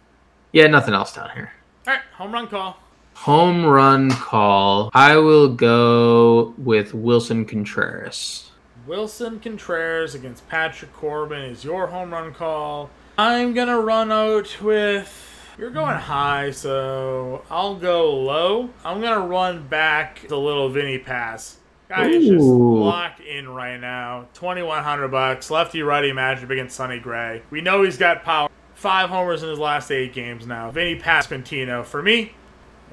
Yeah, 0.51 0.67
nothing 0.67 0.93
else 0.93 1.13
down 1.13 1.29
here. 1.33 1.53
All 1.87 1.93
right, 1.93 2.03
home 2.13 2.33
run 2.33 2.47
call. 2.47 2.77
Home 3.23 3.65
run 3.65 4.11
call. 4.11 4.89
I 4.93 5.17
will 5.17 5.49
go 5.49 6.53
with 6.57 6.93
Willson 6.93 7.45
Contreras. 7.45 8.51
Willson 8.87 9.41
Contreras 9.41 10.15
against 10.15 10.47
Patrick 10.47 10.93
Corbin 10.93 11.41
is 11.41 11.65
your 11.65 11.87
home 11.87 12.13
run 12.13 12.33
call. 12.33 12.89
I'm 13.17 13.53
going 13.53 13.67
to 13.67 13.77
run 13.77 14.09
out 14.13 14.61
with. 14.61 15.53
You're 15.57 15.69
going 15.69 15.97
high, 15.97 16.51
so 16.51 17.43
I'll 17.51 17.75
go 17.75 18.15
low. 18.15 18.69
I'm 18.85 19.01
going 19.01 19.19
to 19.19 19.27
run 19.27 19.67
back 19.67 20.25
the 20.29 20.39
little 20.39 20.69
Vinny 20.69 20.97
pass. 20.97 21.57
Guy 21.89 22.07
is 22.07 22.25
just 22.25 22.45
locked 22.45 23.19
in 23.19 23.49
right 23.49 23.81
now. 23.81 24.29
2100 24.33 25.09
bucks. 25.09 25.51
Lefty 25.51 25.81
righty 25.81 26.13
matchup 26.13 26.51
against 26.51 26.77
Sonny 26.77 26.99
Gray. 26.99 27.41
We 27.49 27.59
know 27.59 27.83
he's 27.83 27.97
got 27.97 28.23
power. 28.23 28.49
Five 28.75 29.09
homers 29.09 29.43
in 29.43 29.49
his 29.49 29.59
last 29.59 29.91
eight 29.91 30.13
games 30.13 30.47
now. 30.47 30.71
Vinny 30.71 30.97
Pasquantino 30.97 31.83
for 31.83 32.01
me. 32.01 32.31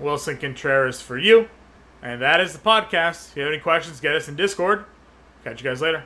Willson 0.00 0.38
Contreras 0.38 1.00
for 1.00 1.18
you. 1.18 1.48
And 2.02 2.20
that 2.22 2.40
is 2.40 2.52
the 2.52 2.58
podcast. 2.58 3.30
If 3.30 3.36
you 3.36 3.42
have 3.42 3.52
any 3.52 3.60
questions, 3.60 4.00
get 4.00 4.14
us 4.14 4.28
in 4.28 4.36
Discord. 4.36 4.84
Catch 5.44 5.62
you 5.62 5.68
guys 5.68 5.80
later. 5.80 6.04